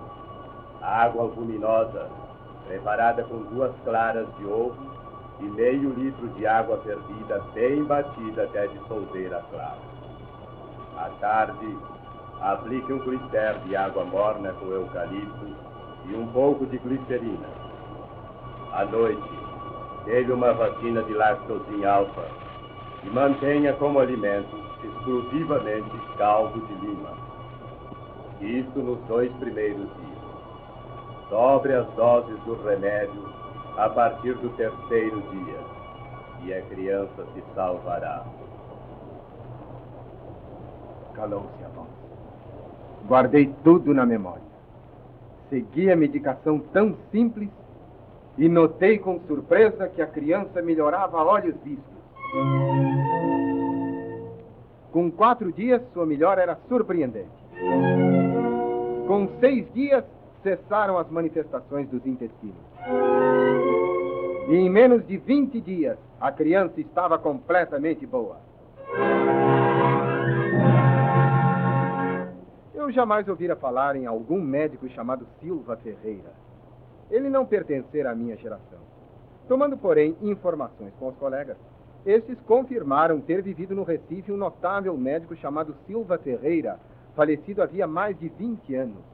água 0.80 1.22
albuminosa, 1.22 2.08
preparada 2.66 3.24
com 3.24 3.38
duas 3.42 3.74
claras 3.84 4.26
de 4.36 4.46
ovo 4.46 4.95
e 5.40 5.44
meio 5.44 5.90
litro 5.90 6.28
de 6.28 6.46
água 6.46 6.78
fervida 6.78 7.42
bem 7.52 7.84
batida 7.84 8.44
até 8.44 8.66
dissolver 8.68 9.34
a 9.34 9.40
clara. 9.42 9.78
À 10.96 11.10
tarde, 11.20 11.76
aplique 12.40 12.92
um 12.92 12.98
clister 13.00 13.58
de 13.60 13.76
água 13.76 14.04
morna 14.04 14.52
com 14.54 14.66
eucalipto 14.66 15.46
e 16.06 16.14
um 16.14 16.26
pouco 16.28 16.64
de 16.66 16.78
glicerina. 16.78 17.48
À 18.72 18.84
noite, 18.84 19.30
dê-lhe 20.04 20.32
uma 20.32 20.52
vacina 20.54 21.02
de 21.02 21.12
lactosin 21.12 21.84
alfa 21.84 22.28
e 23.04 23.10
mantenha 23.10 23.74
como 23.74 24.00
alimento 24.00 24.56
exclusivamente 24.82 25.96
caldo 26.16 26.60
de 26.66 26.74
lima. 26.86 27.10
Isto 28.40 28.78
nos 28.80 28.98
dois 29.06 29.32
primeiros 29.34 29.88
dias. 29.96 30.16
Dobre 31.30 31.74
as 31.74 31.86
doses 31.94 32.38
do 32.44 32.54
remédio 32.62 33.45
a 33.76 33.88
partir 33.90 34.34
do 34.36 34.48
terceiro 34.56 35.20
dia, 35.30 35.60
e 36.44 36.54
a 36.54 36.62
criança 36.62 37.26
se 37.34 37.42
salvará. 37.54 38.24
Calou-se 41.14 41.64
a 41.64 41.68
voz. 41.68 41.88
Guardei 43.06 43.52
tudo 43.62 43.92
na 43.94 44.06
memória. 44.06 44.42
Segui 45.48 45.90
a 45.90 45.96
medicação 45.96 46.58
tão 46.58 46.96
simples 47.10 47.50
e 48.36 48.48
notei 48.48 48.98
com 48.98 49.20
surpresa 49.20 49.88
que 49.88 50.02
a 50.02 50.06
criança 50.06 50.60
melhorava 50.60 51.18
a 51.18 51.24
olhos 51.24 51.54
vistos. 51.62 51.96
Com 54.90 55.10
quatro 55.10 55.52
dias, 55.52 55.82
sua 55.92 56.06
melhora 56.06 56.42
era 56.42 56.58
surpreendente. 56.68 57.28
Com 59.06 59.28
seis 59.40 59.72
dias, 59.72 60.04
cessaram 60.42 60.98
as 60.98 61.08
manifestações 61.10 61.88
dos 61.88 62.04
intestinos. 62.06 63.15
E 64.48 64.54
em 64.54 64.70
menos 64.70 65.04
de 65.06 65.16
20 65.16 65.60
dias, 65.60 65.98
a 66.20 66.30
criança 66.30 66.80
estava 66.80 67.18
completamente 67.18 68.06
boa. 68.06 68.36
Eu 72.72 72.92
jamais 72.92 73.26
ouvira 73.26 73.56
falar 73.56 73.96
em 73.96 74.06
algum 74.06 74.40
médico 74.40 74.88
chamado 74.90 75.26
Silva 75.40 75.76
Ferreira. 75.78 76.32
Ele 77.10 77.28
não 77.28 77.44
pertencera 77.44 78.12
à 78.12 78.14
minha 78.14 78.36
geração. 78.36 78.78
Tomando, 79.48 79.76
porém, 79.76 80.16
informações 80.22 80.92
com 80.98 81.08
os 81.08 81.16
colegas, 81.16 81.56
estes 82.04 82.40
confirmaram 82.42 83.20
ter 83.20 83.42
vivido 83.42 83.74
no 83.74 83.82
Recife 83.82 84.30
um 84.30 84.36
notável 84.36 84.96
médico 84.96 85.34
chamado 85.34 85.74
Silva 85.88 86.18
Ferreira, 86.18 86.78
falecido 87.16 87.62
havia 87.62 87.86
mais 87.88 88.16
de 88.16 88.28
20 88.28 88.74
anos. 88.76 89.04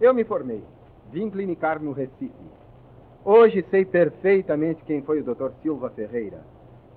Eu 0.00 0.14
me 0.14 0.22
formei, 0.24 0.62
vim 1.10 1.28
clinicar 1.28 1.82
no 1.82 1.92
Recife. 1.92 2.32
Hoje 3.24 3.64
sei 3.68 3.84
perfeitamente 3.84 4.82
quem 4.84 5.02
foi 5.02 5.20
o 5.20 5.24
Dr. 5.24 5.50
Silva 5.60 5.90
Ferreira. 5.90 6.40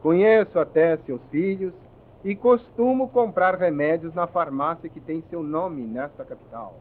Conheço 0.02 0.60
até 0.60 0.98
seus 0.98 1.22
filhos 1.32 1.74
e 2.24 2.36
costumo 2.36 3.10
comprar 3.10 3.56
remédios 3.56 4.14
na 4.14 4.28
farmácia 4.28 4.90
que 4.90 5.00
tem 5.00 5.24
seu 5.30 5.42
nome 5.42 5.82
nesta 5.82 6.24
capital. 6.24 6.80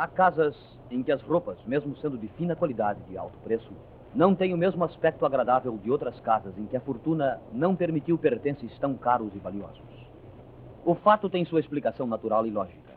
Há 0.00 0.08
casas 0.08 0.56
em 0.90 1.02
que 1.02 1.12
as 1.12 1.20
roupas, 1.20 1.58
mesmo 1.66 1.94
sendo 1.98 2.16
de 2.16 2.26
fina 2.28 2.56
qualidade 2.56 3.00
e 3.02 3.10
de 3.10 3.18
alto 3.18 3.36
preço, 3.44 3.70
não 4.14 4.34
têm 4.34 4.54
o 4.54 4.56
mesmo 4.56 4.82
aspecto 4.82 5.26
agradável 5.26 5.76
de 5.76 5.90
outras 5.90 6.18
casas 6.20 6.56
em 6.56 6.64
que 6.64 6.74
a 6.74 6.80
fortuna 6.80 7.38
não 7.52 7.76
permitiu 7.76 8.16
pertences 8.16 8.72
tão 8.78 8.94
caros 8.94 9.30
e 9.34 9.38
valiosos. 9.38 9.84
O 10.86 10.94
fato 10.94 11.28
tem 11.28 11.44
sua 11.44 11.60
explicação 11.60 12.06
natural 12.06 12.46
e 12.46 12.50
lógica. 12.50 12.94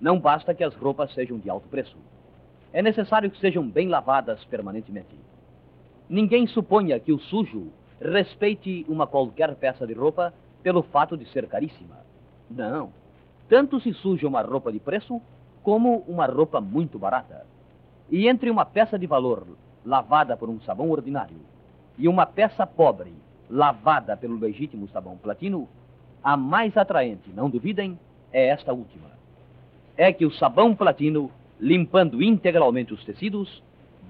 Não 0.00 0.16
basta 0.20 0.54
que 0.54 0.62
as 0.62 0.76
roupas 0.76 1.12
sejam 1.12 1.40
de 1.40 1.50
alto 1.50 1.68
preço. 1.68 1.96
É 2.72 2.80
necessário 2.80 3.28
que 3.28 3.40
sejam 3.40 3.68
bem 3.68 3.88
lavadas 3.88 4.44
permanentemente. 4.44 5.18
Ninguém 6.08 6.46
suponha 6.46 7.00
que 7.00 7.12
o 7.12 7.18
sujo 7.18 7.72
respeite 8.00 8.86
uma 8.88 9.08
qualquer 9.08 9.56
peça 9.56 9.84
de 9.84 9.92
roupa 9.92 10.32
pelo 10.62 10.84
fato 10.84 11.16
de 11.16 11.28
ser 11.32 11.48
caríssima. 11.48 11.96
Não. 12.48 12.92
Tanto 13.48 13.80
se 13.80 13.92
suja 13.94 14.28
uma 14.28 14.42
roupa 14.42 14.70
de 14.70 14.78
preço 14.78 15.20
como 15.62 16.04
uma 16.08 16.26
roupa 16.26 16.60
muito 16.60 16.98
barata. 16.98 17.46
E 18.10 18.28
entre 18.28 18.50
uma 18.50 18.64
peça 18.64 18.98
de 18.98 19.06
valor 19.06 19.46
lavada 19.84 20.36
por 20.36 20.48
um 20.48 20.60
sabão 20.60 20.90
ordinário 20.90 21.38
e 21.98 22.08
uma 22.08 22.26
peça 22.26 22.66
pobre 22.66 23.12
lavada 23.48 24.16
pelo 24.16 24.38
legítimo 24.38 24.88
sabão 24.88 25.16
platino, 25.16 25.68
a 26.22 26.36
mais 26.36 26.76
atraente, 26.76 27.30
não 27.34 27.50
duvidem, 27.50 27.98
é 28.32 28.48
esta 28.48 28.72
última. 28.72 29.10
É 29.96 30.12
que 30.12 30.24
o 30.24 30.32
sabão 30.32 30.74
platino, 30.74 31.30
limpando 31.60 32.22
integralmente 32.22 32.94
os 32.94 33.04
tecidos, 33.04 33.62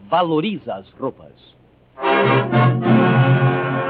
valoriza 0.08 0.74
as 0.74 0.88
roupas. 0.90 1.32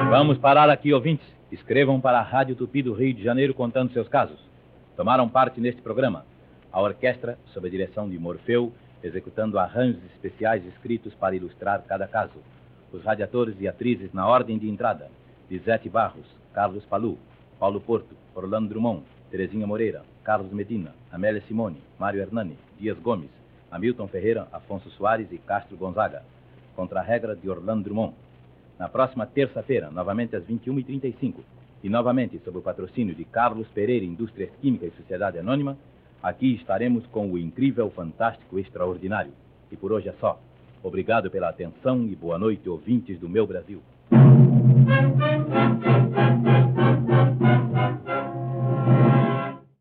Vamos 0.09 0.39
parar 0.39 0.71
aqui, 0.71 0.93
ouvintes. 0.93 1.27
Escrevam 1.51 2.01
para 2.01 2.19
a 2.19 2.23
Rádio 2.23 2.57
Tupi 2.57 2.83
do 2.83 2.95
Rio 2.95 3.13
de 3.13 3.23
Janeiro 3.23 3.53
contando 3.53 3.93
seus 3.93 4.09
casos. 4.09 4.39
Tomaram 4.97 5.29
parte 5.29 5.61
neste 5.61 5.83
programa 5.83 6.25
a 6.73 6.81
orquestra, 6.81 7.39
sob 7.53 7.69
a 7.69 7.71
direção 7.71 8.09
de 8.09 8.19
Morfeu, 8.19 8.73
executando 9.03 9.59
arranjos 9.59 10.03
especiais 10.15 10.65
escritos 10.67 11.15
para 11.15 11.37
ilustrar 11.37 11.83
cada 11.83 12.09
caso. 12.09 12.41
Os 12.93 13.03
radiadores 13.05 13.57
e 13.61 13.69
atrizes 13.69 14.13
na 14.13 14.27
ordem 14.27 14.59
de 14.59 14.69
entrada: 14.69 15.11
Lisete 15.51 15.89
Barros, 15.89 16.27
Carlos 16.53 16.85
Palu, 16.87 17.19
Paulo 17.59 17.81
Porto, 17.81 18.15
Orlando 18.35 18.71
Drummond, 18.71 19.03
Terezinha 19.31 19.67
Moreira, 19.67 20.03
Carlos 20.25 20.53
Medina, 20.53 20.95
Amélia 21.11 21.43
Simone, 21.47 21.83
Mário 21.99 22.21
Hernani, 22.21 22.57
Dias 22.79 22.99
Gomes, 22.99 23.31
Hamilton 23.71 24.09
Ferreira, 24.09 24.49
Afonso 24.53 24.91
Soares 24.91 25.31
e 25.31 25.39
Castro 25.39 25.77
Gonzaga. 25.77 26.23
Contra 26.75 27.01
a 27.01 27.03
regra 27.03 27.37
de 27.37 27.51
Orlando 27.51 27.85
Drummond. 27.85 28.15
Na 28.79 28.89
próxima 28.89 29.27
terça-feira, 29.27 29.91
novamente 29.91 30.35
às 30.35 30.45
21h35, 30.45 31.35
e 31.83 31.89
novamente 31.89 32.41
sob 32.45 32.59
o 32.59 32.63
patrocínio 32.63 33.15
de 33.15 33.25
Carlos 33.25 33.69
Pereira 33.69 34.05
Indústrias 34.05 34.51
Químicas 34.61 34.93
e 34.93 34.97
Sociedade 34.97 35.39
Anônima, 35.39 35.77
Aqui 36.23 36.55
estaremos 36.55 37.05
com 37.07 37.33
o 37.33 37.37
incrível, 37.37 37.91
fantástico, 37.91 38.57
extraordinário. 38.59 39.33
E 39.73 39.77
por 39.77 39.91
hoje 39.91 40.09
é 40.09 40.15
só. 40.21 40.39
Obrigado 40.81 41.29
pela 41.31 41.49
atenção 41.49 42.07
e 42.07 42.15
boa 42.15 42.39
noite, 42.39 42.69
ouvintes 42.69 43.19
do 43.19 43.29
meu 43.29 43.45
Brasil. 43.45 43.83